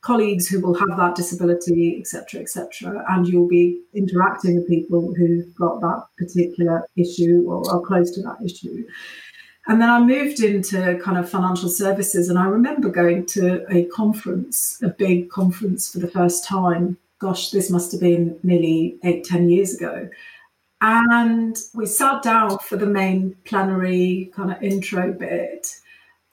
colleagues 0.00 0.48
who 0.48 0.60
will 0.60 0.74
have 0.74 0.96
that 0.96 1.14
disability, 1.14 1.98
etc., 2.00 2.40
etc., 2.40 3.04
and 3.10 3.28
you'll 3.28 3.48
be 3.48 3.80
interacting 3.94 4.56
with 4.56 4.68
people 4.68 5.14
who've 5.14 5.54
got 5.54 5.80
that 5.80 6.04
particular 6.18 6.86
issue 6.96 7.44
or 7.46 7.68
are 7.72 7.80
close 7.80 8.10
to 8.12 8.22
that 8.22 8.38
issue. 8.44 8.84
And 9.68 9.80
then 9.80 9.90
I 9.90 10.00
moved 10.00 10.40
into 10.40 10.98
kind 11.02 11.18
of 11.18 11.28
financial 11.28 11.68
services. 11.68 12.28
And 12.28 12.38
I 12.38 12.46
remember 12.46 12.88
going 12.88 13.26
to 13.26 13.66
a 13.68 13.84
conference, 13.86 14.80
a 14.82 14.88
big 14.88 15.28
conference 15.28 15.90
for 15.90 15.98
the 15.98 16.08
first 16.08 16.44
time. 16.44 16.96
Gosh, 17.18 17.50
this 17.50 17.70
must 17.70 17.92
have 17.92 18.00
been 18.00 18.38
nearly 18.42 18.98
eight, 19.04 19.24
ten 19.24 19.48
years 19.48 19.74
ago. 19.74 20.08
And 20.80 21.56
we 21.74 21.86
sat 21.86 22.22
down 22.22 22.58
for 22.58 22.76
the 22.76 22.86
main 22.86 23.36
plenary 23.44 24.30
kind 24.34 24.52
of 24.52 24.62
intro 24.62 25.12
bit. 25.12 25.66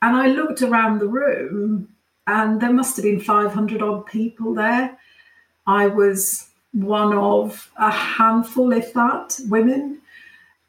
And 0.02 0.18
I 0.18 0.28
looked 0.28 0.62
around 0.62 1.00
the 1.00 1.08
room, 1.08 1.88
and 2.28 2.60
there 2.60 2.74
must 2.74 2.98
have 2.98 3.04
been 3.04 3.22
500 3.22 3.82
odd 3.82 4.06
people 4.06 4.54
there. 4.54 4.98
I 5.66 5.88
was 5.88 6.50
one 6.74 7.14
of 7.18 7.72
a 7.78 7.90
handful, 7.90 8.74
if 8.74 8.94
that, 8.94 9.40
women 9.48 10.02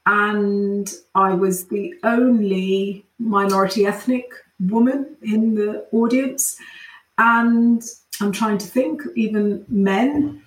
and 0.06 0.92
I 1.14 1.34
was 1.34 1.66
the 1.66 1.94
only 2.02 3.04
minority 3.18 3.86
ethnic 3.86 4.30
woman 4.60 5.16
in 5.22 5.54
the 5.54 5.86
audience. 5.92 6.56
And 7.18 7.82
I'm 8.20 8.32
trying 8.32 8.58
to 8.58 8.66
think, 8.66 9.02
even 9.14 9.64
men. 9.68 10.42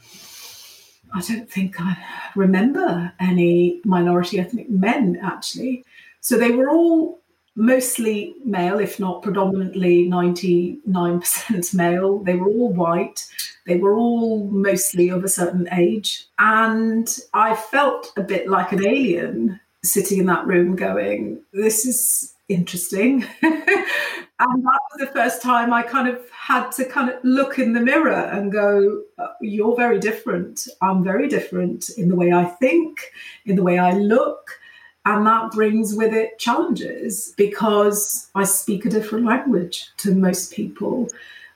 I 1.14 1.22
don't 1.22 1.50
think 1.50 1.80
I 1.80 1.98
remember 2.36 3.14
any 3.20 3.82
minority 3.84 4.40
ethnic 4.40 4.70
men 4.70 5.20
actually. 5.24 5.86
So 6.22 6.38
they 6.38 6.52
were 6.52 6.70
all 6.70 7.22
mostly 7.56 8.36
male, 8.46 8.80
if 8.80 9.00
not 9.00 9.24
predominantly 9.24 10.08
99% 10.08 11.74
male. 11.74 12.20
They 12.20 12.36
were 12.36 12.48
all 12.48 12.72
white. 12.72 13.26
They 13.66 13.78
were 13.78 13.98
all 13.98 14.48
mostly 14.50 15.10
of 15.10 15.24
a 15.24 15.30
certain 15.30 15.68
age. 15.74 16.28
And 16.38 17.10
I 17.34 17.56
felt 17.56 18.14
a 18.16 18.22
bit 18.22 18.48
like 18.48 18.72
an 18.72 18.86
alien 18.86 19.60
sitting 19.84 20.20
in 20.20 20.26
that 20.28 20.46
room 20.46 20.76
going, 20.76 21.42
This 21.52 21.86
is 21.86 22.36
interesting. 22.48 23.26
and 24.40 24.64
that 24.64 24.80
was 24.92 25.00
the 25.00 25.14
first 25.14 25.42
time 25.42 25.74
I 25.74 25.82
kind 25.82 26.08
of 26.08 26.20
had 26.30 26.70
to 26.74 26.86
kind 26.86 27.10
of 27.10 27.16
look 27.24 27.58
in 27.60 27.74
the 27.74 27.80
mirror 27.80 28.12
and 28.12 28.52
go, 28.52 29.04
uh, 29.18 29.28
You're 29.42 29.76
very 29.76 30.00
different. 30.00 30.68
I'm 30.82 31.04
very 31.04 31.28
different 31.28 31.90
in 31.98 32.10
the 32.10 32.16
way 32.16 32.32
I 32.32 32.46
think, 32.46 33.00
in 33.46 33.56
the 33.56 33.64
way 33.64 33.80
I 33.80 33.92
look 33.94 34.60
and 35.08 35.26
that 35.26 35.52
brings 35.52 35.96
with 35.96 36.14
it 36.14 36.38
challenges 36.38 37.34
because 37.38 38.30
I 38.36 38.44
speak 38.44 38.86
a 38.86 38.90
different 38.90 39.26
language 39.26 39.90
to 40.00 40.14
most 40.14 40.52
people 40.52 41.08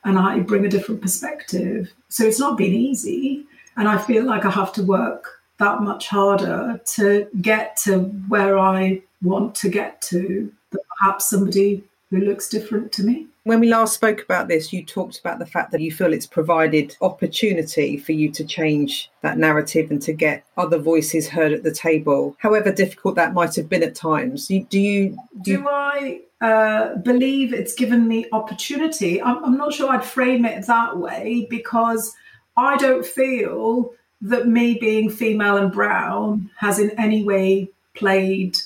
and 0.06 0.18
I 0.18 0.40
bring 0.40 0.66
a 0.66 0.70
different 0.70 1.02
perspective. 1.02 1.92
So 2.08 2.24
it's 2.24 2.40
not 2.40 2.58
been 2.58 2.74
easy. 2.74 3.46
And 3.76 3.90
I 3.90 3.98
feel 3.98 4.24
like 4.24 4.46
I 4.46 4.52
have 4.52 4.72
to 4.74 4.84
work 4.84 5.42
that 5.58 5.82
much 5.82 6.08
harder 6.08 6.80
to 6.96 7.28
get 7.42 7.76
to 7.84 8.04
where 8.30 8.58
I 8.58 9.02
want 9.22 9.54
to 9.56 9.70
get 9.70 10.02
to 10.04 10.50
than 10.70 10.82
perhaps 10.98 11.30
somebody 11.30 11.84
who 12.12 12.20
looks 12.20 12.50
different 12.50 12.92
to 12.92 13.04
me. 13.04 13.26
When 13.44 13.60
we 13.60 13.70
last 13.70 13.96
spoke 13.96 14.22
about 14.22 14.48
this, 14.48 14.72
you 14.72 14.86
talked 14.86 15.18
about 15.18 15.40
the 15.40 15.48
fact 15.48 15.72
that 15.72 15.82
you 15.82 15.92
feel 15.92 16.14
it's 16.14 16.28
provided 16.28 16.96
opportunity 17.02 17.98
for 17.98 18.12
you 18.12 18.30
to 18.34 18.44
change 18.44 19.10
that 19.22 19.40
narrative 19.40 19.90
and 19.90 20.00
to 20.04 20.14
get 20.14 20.46
other 20.58 20.78
voices 20.78 21.28
heard 21.28 21.52
at 21.52 21.64
the 21.64 21.74
table, 21.74 22.36
however 22.38 22.72
difficult 22.72 23.16
that 23.16 23.34
might 23.34 23.56
have 23.56 23.68
been 23.68 23.82
at 23.82 23.96
times. 23.96 24.48
Do 24.48 24.56
you? 24.56 24.68
Do, 24.70 24.80
you, 24.80 25.18
do 25.42 25.68
I 25.68 26.22
uh, 26.42 26.96
believe 26.98 27.54
it's 27.54 27.74
given 27.74 28.08
me 28.08 28.28
opportunity? 28.32 29.22
I'm, 29.22 29.44
I'm 29.44 29.58
not 29.58 29.74
sure 29.74 29.90
I'd 29.90 30.06
frame 30.06 30.46
it 30.46 30.68
that 30.68 30.98
way 30.98 31.48
because 31.50 32.14
I 32.58 32.78
don't 32.78 33.06
feel 33.06 33.94
that 34.22 34.48
me 34.48 34.78
being 34.80 35.10
female 35.10 35.58
and 35.58 35.72
brown 35.72 36.52
has 36.58 36.78
in 36.78 36.92
any 37.00 37.24
way 37.24 37.70
played 37.96 38.58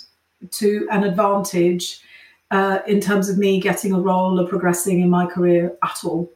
to 0.52 0.88
an 0.92 1.04
advantage 1.04 2.02
uh, 2.52 2.80
in 2.88 3.00
terms 3.00 3.30
of 3.30 3.38
me 3.38 3.60
getting 3.60 3.94
a 3.94 4.00
role 4.00 4.40
or 4.40 4.48
progressing 4.48 5.02
in 5.02 5.10
my 5.10 5.26
career 5.26 5.76
at 5.84 6.00
all. 6.04 6.32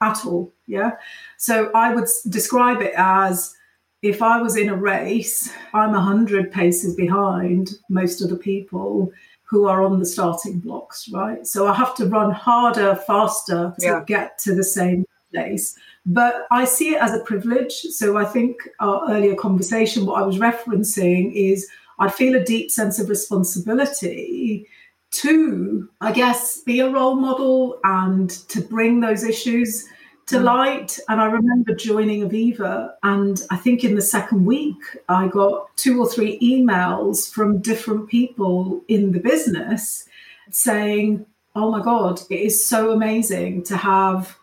at 0.00 0.24
all. 0.26 0.52
Yeah. 0.66 0.92
So 1.36 1.70
I 1.74 1.94
would 1.94 2.08
describe 2.28 2.82
it 2.82 2.92
as 2.96 3.54
if 4.02 4.20
I 4.20 4.42
was 4.42 4.56
in 4.56 4.68
a 4.68 4.74
race, 4.74 5.52
I'm 5.72 5.92
100 5.92 6.50
paces 6.50 6.96
behind 6.96 7.70
most 7.88 8.20
of 8.20 8.30
the 8.30 8.36
people 8.36 9.12
who 9.44 9.66
are 9.66 9.84
on 9.84 10.00
the 10.00 10.06
starting 10.06 10.58
blocks, 10.58 11.08
right? 11.10 11.46
So 11.46 11.68
I 11.68 11.74
have 11.74 11.94
to 11.96 12.06
run 12.06 12.32
harder, 12.32 12.96
faster 12.96 13.74
to 13.78 13.86
yeah. 13.86 14.02
get 14.04 14.38
to 14.40 14.54
the 14.54 14.64
same 14.64 15.04
place. 15.30 15.76
But 16.04 16.46
I 16.50 16.64
see 16.64 16.94
it 16.94 17.02
as 17.02 17.14
a 17.14 17.20
privilege. 17.20 17.72
So 17.72 18.16
I 18.16 18.24
think 18.24 18.68
our 18.80 19.08
earlier 19.10 19.36
conversation, 19.36 20.06
what 20.06 20.20
I 20.20 20.26
was 20.26 20.38
referencing 20.38 21.32
is 21.34 21.68
I 21.98 22.10
feel 22.10 22.34
a 22.34 22.44
deep 22.44 22.70
sense 22.70 22.98
of 22.98 23.08
responsibility 23.08 24.66
to, 25.12 25.88
I 26.00 26.12
guess, 26.12 26.58
be 26.58 26.80
a 26.80 26.90
role 26.90 27.16
model 27.16 27.78
and 27.84 28.30
to 28.48 28.60
bring 28.60 29.00
those 29.00 29.24
issues 29.24 29.86
to 30.26 30.36
mm. 30.36 30.44
light. 30.44 30.98
And 31.08 31.20
I 31.20 31.26
remember 31.26 31.74
joining 31.74 32.28
Aviva, 32.28 32.94
and 33.02 33.42
I 33.50 33.56
think 33.56 33.84
in 33.84 33.94
the 33.94 34.02
second 34.02 34.44
week, 34.44 34.76
I 35.08 35.28
got 35.28 35.76
two 35.76 36.00
or 36.00 36.08
three 36.08 36.38
emails 36.40 37.30
from 37.30 37.58
different 37.58 38.08
people 38.08 38.82
in 38.88 39.12
the 39.12 39.20
business 39.20 40.08
saying, 40.50 41.26
Oh 41.54 41.70
my 41.70 41.82
God, 41.82 42.20
it 42.30 42.40
is 42.40 42.66
so 42.66 42.92
amazing 42.92 43.64
to 43.64 43.76
have 43.76 44.38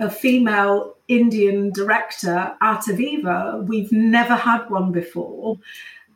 a 0.00 0.08
female 0.10 0.96
Indian 1.08 1.70
director 1.70 2.54
at 2.62 2.80
Aviva. 2.86 3.64
We've 3.66 3.92
never 3.92 4.34
had 4.34 4.70
one 4.70 4.90
before. 4.90 5.58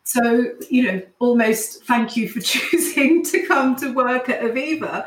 So, 0.08 0.52
you 0.70 0.84
know, 0.84 1.02
almost 1.18 1.84
thank 1.84 2.16
you 2.16 2.30
for 2.30 2.40
choosing 2.52 3.22
to 3.24 3.46
come 3.46 3.76
to 3.76 3.92
work 3.92 4.30
at 4.30 4.40
Aviva 4.40 5.06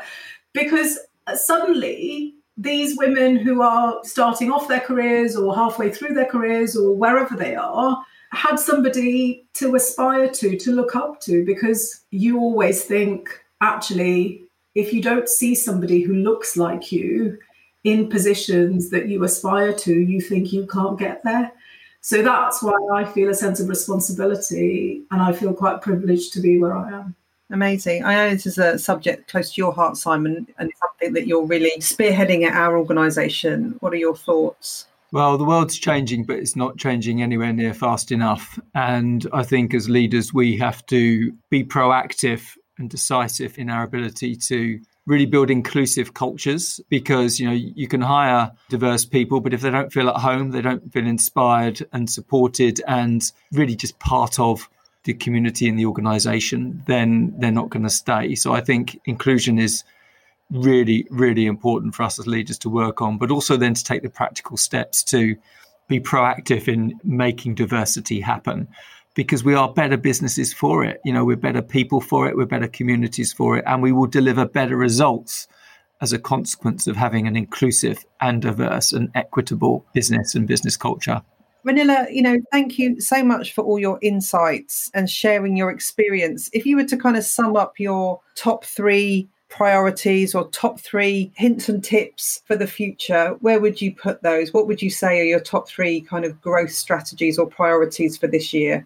because 0.52 0.96
uh, 1.26 1.34
suddenly 1.34 2.36
these 2.56 2.96
women 2.96 3.34
who 3.34 3.62
are 3.62 3.98
starting 4.04 4.52
off 4.52 4.68
their 4.68 4.78
careers 4.78 5.34
or 5.34 5.56
halfway 5.56 5.90
through 5.90 6.14
their 6.14 6.26
careers 6.26 6.76
or 6.76 6.94
wherever 6.94 7.34
they 7.34 7.56
are 7.56 8.00
had 8.30 8.60
somebody 8.60 9.44
to 9.54 9.74
aspire 9.74 10.28
to, 10.28 10.56
to 10.56 10.70
look 10.70 10.94
up 10.94 11.20
to, 11.22 11.44
because 11.44 12.04
you 12.12 12.38
always 12.38 12.84
think, 12.84 13.28
actually, 13.60 14.44
if 14.76 14.92
you 14.92 15.02
don't 15.02 15.28
see 15.28 15.56
somebody 15.56 16.02
who 16.02 16.14
looks 16.14 16.56
like 16.56 16.92
you 16.92 17.38
in 17.82 18.08
positions 18.08 18.90
that 18.90 19.08
you 19.08 19.24
aspire 19.24 19.72
to, 19.72 19.92
you 19.92 20.20
think 20.20 20.52
you 20.52 20.64
can't 20.68 20.96
get 20.96 21.24
there. 21.24 21.50
So 22.02 22.20
that's 22.20 22.62
why 22.62 22.76
I 22.92 23.04
feel 23.04 23.30
a 23.30 23.34
sense 23.34 23.60
of 23.60 23.68
responsibility 23.68 25.02
and 25.12 25.22
I 25.22 25.32
feel 25.32 25.54
quite 25.54 25.80
privileged 25.80 26.32
to 26.32 26.40
be 26.40 26.58
where 26.58 26.76
I 26.76 26.90
am. 26.90 27.14
Amazing. 27.50 28.04
I 28.04 28.14
know 28.14 28.30
this 28.30 28.46
is 28.46 28.58
a 28.58 28.76
subject 28.78 29.30
close 29.30 29.54
to 29.54 29.60
your 29.60 29.72
heart, 29.72 29.96
Simon, 29.96 30.48
and 30.58 30.72
something 30.80 31.12
that 31.12 31.28
you're 31.28 31.46
really 31.46 31.70
spearheading 31.78 32.44
at 32.44 32.54
our 32.54 32.76
organisation. 32.76 33.76
What 33.80 33.92
are 33.92 33.96
your 33.96 34.16
thoughts? 34.16 34.86
Well, 35.12 35.38
the 35.38 35.44
world's 35.44 35.78
changing, 35.78 36.24
but 36.24 36.38
it's 36.38 36.56
not 36.56 36.76
changing 36.76 37.22
anywhere 37.22 37.52
near 37.52 37.74
fast 37.74 38.10
enough. 38.10 38.58
And 38.74 39.26
I 39.32 39.44
think 39.44 39.72
as 39.72 39.88
leaders, 39.88 40.34
we 40.34 40.56
have 40.56 40.84
to 40.86 41.32
be 41.50 41.62
proactive 41.62 42.56
and 42.78 42.90
decisive 42.90 43.58
in 43.58 43.70
our 43.70 43.84
ability 43.84 44.34
to 44.36 44.80
really 45.06 45.26
build 45.26 45.50
inclusive 45.50 46.14
cultures 46.14 46.80
because 46.88 47.40
you 47.40 47.46
know 47.46 47.52
you 47.52 47.88
can 47.88 48.00
hire 48.00 48.52
diverse 48.68 49.04
people 49.04 49.40
but 49.40 49.52
if 49.52 49.60
they 49.60 49.70
don't 49.70 49.92
feel 49.92 50.08
at 50.08 50.16
home 50.16 50.52
they 50.52 50.62
don't 50.62 50.92
feel 50.92 51.06
inspired 51.06 51.84
and 51.92 52.08
supported 52.08 52.80
and 52.86 53.32
really 53.50 53.74
just 53.74 53.98
part 53.98 54.38
of 54.38 54.68
the 55.04 55.14
community 55.14 55.68
and 55.68 55.78
the 55.78 55.86
organization, 55.86 56.82
then 56.86 57.34
they're 57.38 57.50
not 57.50 57.70
going 57.70 57.82
to 57.82 57.90
stay. 57.90 58.34
So 58.34 58.52
I 58.52 58.60
think 58.60 59.00
inclusion 59.04 59.58
is 59.58 59.84
really, 60.50 61.06
really 61.10 61.46
important 61.46 61.94
for 61.94 62.04
us 62.04 62.18
as 62.18 62.26
leaders 62.26 62.58
to 62.58 62.68
work 62.68 63.02
on, 63.02 63.18
but 63.18 63.30
also 63.30 63.56
then 63.56 63.74
to 63.74 63.84
take 63.84 64.02
the 64.02 64.10
practical 64.10 64.56
steps 64.56 65.02
to 65.04 65.36
be 65.88 65.98
proactive 65.98 66.68
in 66.68 66.98
making 67.02 67.54
diversity 67.54 68.20
happen 68.20 68.68
because 69.14 69.44
we 69.44 69.54
are 69.54 69.72
better 69.72 69.96
businesses 69.96 70.52
for 70.52 70.84
it. 70.84 71.00
You 71.04 71.12
know, 71.12 71.24
we're 71.24 71.36
better 71.36 71.62
people 71.62 72.00
for 72.00 72.26
it, 72.26 72.36
we're 72.36 72.46
better 72.46 72.68
communities 72.68 73.32
for 73.32 73.58
it, 73.58 73.64
and 73.66 73.82
we 73.82 73.92
will 73.92 74.06
deliver 74.06 74.46
better 74.46 74.76
results 74.76 75.48
as 76.00 76.12
a 76.12 76.18
consequence 76.18 76.86
of 76.86 76.96
having 76.96 77.26
an 77.26 77.36
inclusive 77.36 78.04
and 78.20 78.42
diverse 78.42 78.92
and 78.92 79.10
equitable 79.14 79.86
business 79.94 80.34
and 80.34 80.48
business 80.48 80.76
culture. 80.76 81.22
Ranila, 81.64 82.12
you 82.12 82.22
know, 82.22 82.38
thank 82.50 82.76
you 82.76 83.00
so 83.00 83.22
much 83.22 83.52
for 83.52 83.62
all 83.62 83.78
your 83.78 83.98
insights 84.02 84.90
and 84.94 85.08
sharing 85.08 85.56
your 85.56 85.70
experience. 85.70 86.50
If 86.52 86.66
you 86.66 86.76
were 86.76 86.84
to 86.84 86.96
kind 86.96 87.16
of 87.16 87.24
sum 87.24 87.56
up 87.56 87.78
your 87.78 88.20
top 88.34 88.64
three 88.64 89.28
priorities 89.48 90.34
or 90.34 90.48
top 90.48 90.80
three 90.80 91.30
hints 91.36 91.68
and 91.68 91.84
tips 91.84 92.42
for 92.46 92.56
the 92.56 92.66
future, 92.66 93.36
where 93.40 93.60
would 93.60 93.80
you 93.80 93.94
put 93.94 94.22
those? 94.22 94.52
What 94.52 94.66
would 94.66 94.82
you 94.82 94.90
say 94.90 95.20
are 95.20 95.24
your 95.24 95.40
top 95.40 95.68
three 95.68 96.00
kind 96.00 96.24
of 96.24 96.40
growth 96.40 96.72
strategies 96.72 97.38
or 97.38 97.46
priorities 97.46 98.16
for 98.16 98.26
this 98.26 98.52
year? 98.52 98.84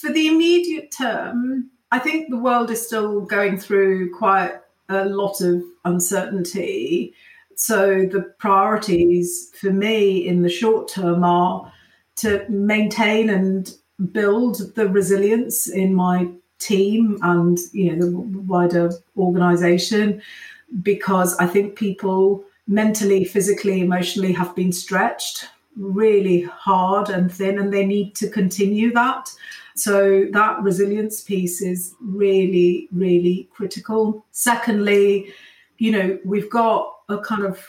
For 0.00 0.12
the 0.12 0.26
immediate 0.26 0.90
term, 0.90 1.70
I 1.92 1.98
think 1.98 2.28
the 2.28 2.36
world 2.36 2.70
is 2.70 2.84
still 2.86 3.20
going 3.20 3.58
through 3.58 4.14
quite 4.14 4.58
a 4.88 5.04
lot 5.04 5.40
of 5.40 5.62
uncertainty. 5.84 7.14
So 7.56 8.06
the 8.06 8.22
priorities 8.38 9.50
for 9.60 9.70
me 9.70 10.26
in 10.26 10.42
the 10.42 10.48
short 10.48 10.88
term 10.88 11.22
are 11.24 11.72
to 12.16 12.44
maintain 12.48 13.30
and 13.30 13.72
build 14.12 14.74
the 14.74 14.88
resilience 14.88 15.68
in 15.68 15.94
my 15.94 16.28
team 16.58 17.18
and 17.22 17.58
you 17.72 17.94
know 17.94 18.26
the 18.30 18.38
wider 18.40 18.90
organization 19.16 20.22
because 20.82 21.36
i 21.36 21.46
think 21.46 21.76
people 21.76 22.44
mentally 22.66 23.24
physically 23.24 23.80
emotionally 23.80 24.32
have 24.32 24.54
been 24.54 24.72
stretched 24.72 25.48
really 25.76 26.42
hard 26.42 27.10
and 27.10 27.30
thin 27.32 27.58
and 27.58 27.72
they 27.72 27.84
need 27.84 28.14
to 28.14 28.30
continue 28.30 28.92
that 28.92 29.30
so 29.76 30.26
that 30.32 30.62
resilience 30.62 31.22
piece 31.22 31.60
is 31.60 31.94
really 32.00 32.88
really 32.92 33.48
critical 33.52 34.24
secondly 34.30 35.32
you 35.78 35.90
know 35.90 36.18
we've 36.24 36.50
got 36.50 36.92
a 37.08 37.18
kind 37.18 37.44
of 37.44 37.64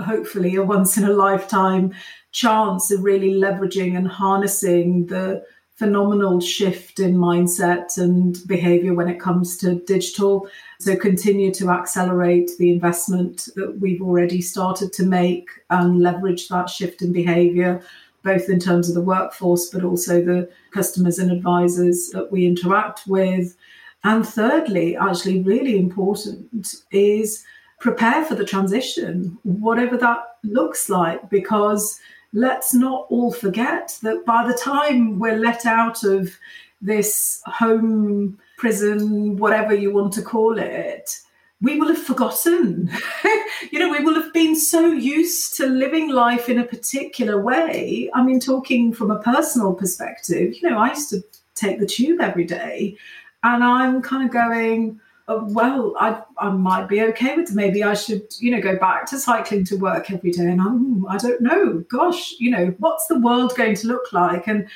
hopefully 0.00 0.54
a 0.54 0.62
once 0.62 0.96
in 0.96 1.04
a 1.04 1.12
lifetime 1.12 1.92
chance 2.30 2.90
of 2.90 3.02
really 3.02 3.32
leveraging 3.32 3.96
and 3.96 4.06
harnessing 4.06 5.06
the 5.06 5.42
phenomenal 5.78 6.40
shift 6.40 6.98
in 6.98 7.16
mindset 7.16 7.98
and 7.98 8.38
behavior 8.48 8.94
when 8.94 9.08
it 9.08 9.20
comes 9.20 9.56
to 9.56 9.76
digital. 9.86 10.48
So, 10.80 10.96
continue 10.96 11.54
to 11.54 11.70
accelerate 11.70 12.50
the 12.58 12.72
investment 12.72 13.48
that 13.54 13.78
we've 13.78 14.02
already 14.02 14.40
started 14.40 14.92
to 14.94 15.04
make 15.04 15.48
and 15.70 16.00
leverage 16.00 16.48
that 16.48 16.68
shift 16.68 17.00
in 17.00 17.12
behavior, 17.12 17.80
both 18.22 18.48
in 18.48 18.58
terms 18.58 18.88
of 18.88 18.94
the 18.94 19.00
workforce, 19.00 19.70
but 19.70 19.84
also 19.84 20.22
the 20.22 20.48
customers 20.72 21.18
and 21.18 21.30
advisors 21.30 22.10
that 22.10 22.30
we 22.30 22.46
interact 22.46 23.06
with. 23.06 23.56
And 24.04 24.26
thirdly, 24.26 24.96
actually, 24.96 25.42
really 25.42 25.78
important 25.78 26.74
is 26.90 27.44
prepare 27.80 28.24
for 28.24 28.34
the 28.34 28.44
transition, 28.44 29.38
whatever 29.42 29.96
that 29.96 30.36
looks 30.42 30.88
like, 30.88 31.28
because 31.30 31.98
let's 32.32 32.74
not 32.74 33.06
all 33.08 33.32
forget 33.32 33.98
that 34.02 34.24
by 34.26 34.46
the 34.46 34.58
time 34.58 35.18
we're 35.18 35.38
let 35.38 35.64
out 35.64 36.04
of 36.04 36.36
this 36.80 37.40
home 37.46 38.38
prison, 38.56 39.36
whatever 39.36 39.74
you 39.74 39.92
want 39.92 40.12
to 40.12 40.22
call 40.22 40.58
it, 40.58 41.20
we 41.60 41.78
will 41.78 41.88
have 41.88 42.02
forgotten. 42.02 42.90
you 43.72 43.78
know, 43.78 43.90
we 43.90 44.04
will 44.04 44.14
have 44.14 44.32
been 44.32 44.54
so 44.54 44.86
used 44.86 45.56
to 45.56 45.66
living 45.66 46.10
life 46.10 46.48
in 46.48 46.58
a 46.58 46.64
particular 46.64 47.40
way. 47.42 48.10
I 48.14 48.22
mean, 48.22 48.38
talking 48.38 48.92
from 48.92 49.10
a 49.10 49.18
personal 49.18 49.74
perspective, 49.74 50.54
you 50.54 50.68
know, 50.68 50.78
I 50.78 50.90
used 50.90 51.10
to 51.10 51.22
take 51.54 51.80
the 51.80 51.86
tube 51.86 52.20
every 52.20 52.44
day, 52.44 52.96
and 53.42 53.64
I'm 53.64 54.02
kind 54.02 54.24
of 54.24 54.32
going, 54.32 55.00
uh, 55.26 55.40
well, 55.42 55.94
I, 55.98 56.22
I 56.38 56.50
might 56.50 56.88
be 56.88 57.02
okay 57.02 57.36
with 57.36 57.54
maybe 57.54 57.82
I 57.82 57.94
should, 57.94 58.22
you 58.38 58.52
know, 58.52 58.62
go 58.62 58.76
back 58.76 59.06
to 59.06 59.18
cycling 59.18 59.64
to 59.64 59.76
work 59.76 60.10
every 60.10 60.30
day. 60.30 60.44
And 60.44 60.60
I'm, 60.60 61.06
I 61.06 61.18
don't 61.18 61.40
know, 61.40 61.84
gosh, 61.88 62.34
you 62.38 62.50
know, 62.50 62.74
what's 62.78 63.06
the 63.08 63.18
world 63.18 63.54
going 63.56 63.74
to 63.76 63.88
look 63.88 64.12
like? 64.12 64.46
And 64.46 64.68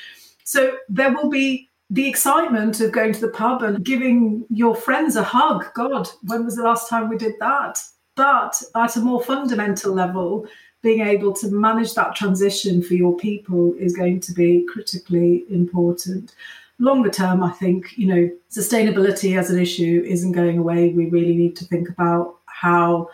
so 0.44 0.76
there 0.88 1.12
will 1.12 1.30
be 1.30 1.70
the 1.92 2.08
excitement 2.08 2.80
of 2.80 2.90
going 2.90 3.12
to 3.12 3.20
the 3.20 3.28
pub 3.28 3.62
and 3.62 3.84
giving 3.84 4.44
your 4.48 4.74
friends 4.74 5.14
a 5.16 5.22
hug. 5.22 5.66
God, 5.74 6.08
when 6.24 6.44
was 6.44 6.56
the 6.56 6.62
last 6.62 6.88
time 6.88 7.08
we 7.08 7.18
did 7.18 7.34
that? 7.40 7.82
But 8.16 8.60
at 8.74 8.96
a 8.96 9.00
more 9.00 9.22
fundamental 9.22 9.92
level, 9.92 10.46
being 10.82 11.06
able 11.06 11.32
to 11.34 11.48
manage 11.48 11.94
that 11.94 12.16
transition 12.16 12.82
for 12.82 12.94
your 12.94 13.16
people 13.16 13.74
is 13.78 13.94
going 13.94 14.20
to 14.20 14.32
be 14.32 14.66
critically 14.72 15.44
important 15.50 16.34
longer 16.82 17.10
term, 17.10 17.42
I 17.42 17.52
think, 17.52 17.96
you 17.96 18.06
know, 18.06 18.30
sustainability 18.50 19.38
as 19.38 19.50
an 19.50 19.58
issue 19.60 20.02
isn't 20.04 20.32
going 20.32 20.58
away. 20.58 20.90
We 20.90 21.06
really 21.06 21.36
need 21.36 21.54
to 21.56 21.64
think 21.64 21.88
about 21.88 22.36
how 22.46 23.08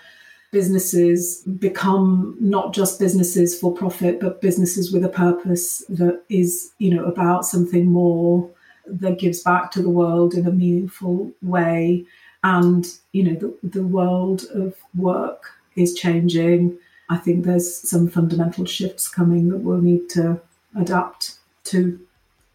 businesses 0.50 1.42
become 1.42 2.36
not 2.40 2.72
just 2.72 2.98
businesses 2.98 3.58
for 3.58 3.74
profit, 3.74 4.20
but 4.20 4.40
businesses 4.40 4.90
with 4.90 5.04
a 5.04 5.10
purpose 5.10 5.84
that 5.90 6.22
is, 6.30 6.72
you 6.78 6.94
know, 6.94 7.04
about 7.04 7.44
something 7.44 7.86
more 7.86 8.48
that 8.90 9.18
gives 9.18 9.42
back 9.42 9.70
to 9.72 9.82
the 9.82 9.90
world 9.90 10.34
in 10.34 10.46
a 10.46 10.52
meaningful 10.52 11.32
way. 11.42 12.04
And, 12.44 12.86
you 13.12 13.24
know, 13.24 13.34
the, 13.34 13.68
the 13.68 13.82
world 13.82 14.44
of 14.54 14.74
work 14.96 15.50
is 15.76 15.94
changing. 15.94 16.78
I 17.08 17.16
think 17.16 17.44
there's 17.44 17.88
some 17.88 18.08
fundamental 18.08 18.64
shifts 18.64 19.08
coming 19.08 19.48
that 19.48 19.58
we'll 19.58 19.80
need 19.80 20.08
to 20.10 20.40
adapt 20.76 21.38
to. 21.64 22.00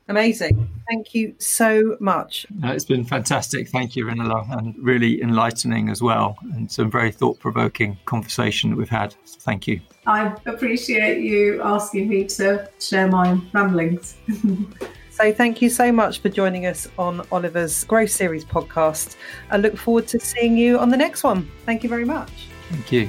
Amazing. 0.10 0.70
Thank 0.90 1.16
you 1.16 1.34
so 1.40 1.96
much. 2.00 2.46
it's 2.62 2.84
been 2.84 3.06
fantastic. 3.06 3.70
Thank 3.70 3.96
you, 3.96 4.06
Ranila, 4.06 4.58
and 4.58 4.76
really 4.78 5.22
enlightening 5.22 5.90
as 5.90 6.02
well, 6.02 6.38
and 6.56 6.70
some 6.70 6.92
very 6.92 7.12
thought 7.12 7.40
provoking 7.40 7.98
conversation 8.06 8.70
that 8.70 8.76
we've 8.76 8.90
had. 8.90 9.16
So 9.24 9.40
thank 9.40 9.66
you. 9.66 9.80
I 10.06 10.36
appreciate 10.46 11.24
you 11.24 11.62
asking 11.64 12.10
me 12.10 12.26
to 12.26 12.70
share 12.80 13.08
my 13.08 13.40
ramblings. 13.54 14.18
So, 15.14 15.32
thank 15.32 15.62
you 15.62 15.70
so 15.70 15.92
much 15.92 16.22
for 16.22 16.30
joining 16.30 16.66
us 16.66 16.90
on 16.98 17.22
Oliver's 17.32 17.84
Growth 17.84 18.10
Series 18.10 18.44
podcast. 18.44 19.16
I 19.52 19.58
look 19.58 19.78
forward 19.78 20.08
to 20.08 20.20
seeing 20.20 20.58
you 20.58 20.80
on 20.80 20.90
the 20.90 20.98
next 20.98 21.24
one. 21.24 21.52
Thank 21.68 21.84
you 21.84 21.90
very 21.90 22.04
much. 22.04 22.32
Thank 22.72 22.92
you. 22.92 23.08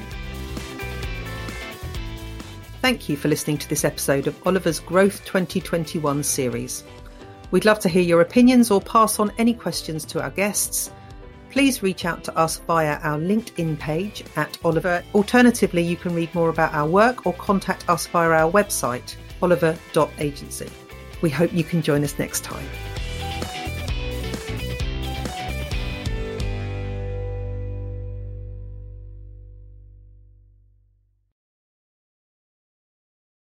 Thank 2.83 3.09
you 3.09 3.17
for 3.17 3.27
listening 3.27 3.57
to 3.57 3.67
this 3.67 3.83
episode 3.83 4.27
of 4.27 4.39
Oliver's 4.45 4.79
Growth 4.79 5.25
2021 5.25 6.21
series. 6.21 6.83
We'd 7.49 7.65
love 7.65 7.79
to 7.79 7.89
hear 7.89 8.03
your 8.03 8.21
opinions 8.21 8.69
or 8.69 8.79
pass 8.81 9.19
on 9.19 9.31
any 9.39 9.55
questions 9.55 10.05
to 10.05 10.21
our 10.21 10.29
guests. 10.29 10.91
Please 11.49 11.81
reach 11.81 12.05
out 12.05 12.23
to 12.25 12.37
us 12.37 12.57
via 12.67 12.99
our 12.99 13.17
LinkedIn 13.17 13.79
page 13.79 14.23
at 14.35 14.59
Oliver. 14.63 15.03
Alternatively, 15.15 15.81
you 15.81 15.95
can 15.97 16.13
read 16.13 16.35
more 16.35 16.49
about 16.49 16.71
our 16.75 16.87
work 16.87 17.25
or 17.25 17.33
contact 17.33 17.89
us 17.89 18.05
via 18.05 18.29
our 18.29 18.51
website, 18.51 19.15
oliver.agency. 19.41 20.69
We 21.21 21.29
hope 21.29 21.53
you 21.53 21.63
can 21.63 21.81
join 21.81 22.03
us 22.03 22.17
next 22.19 22.43
time. 22.43 22.65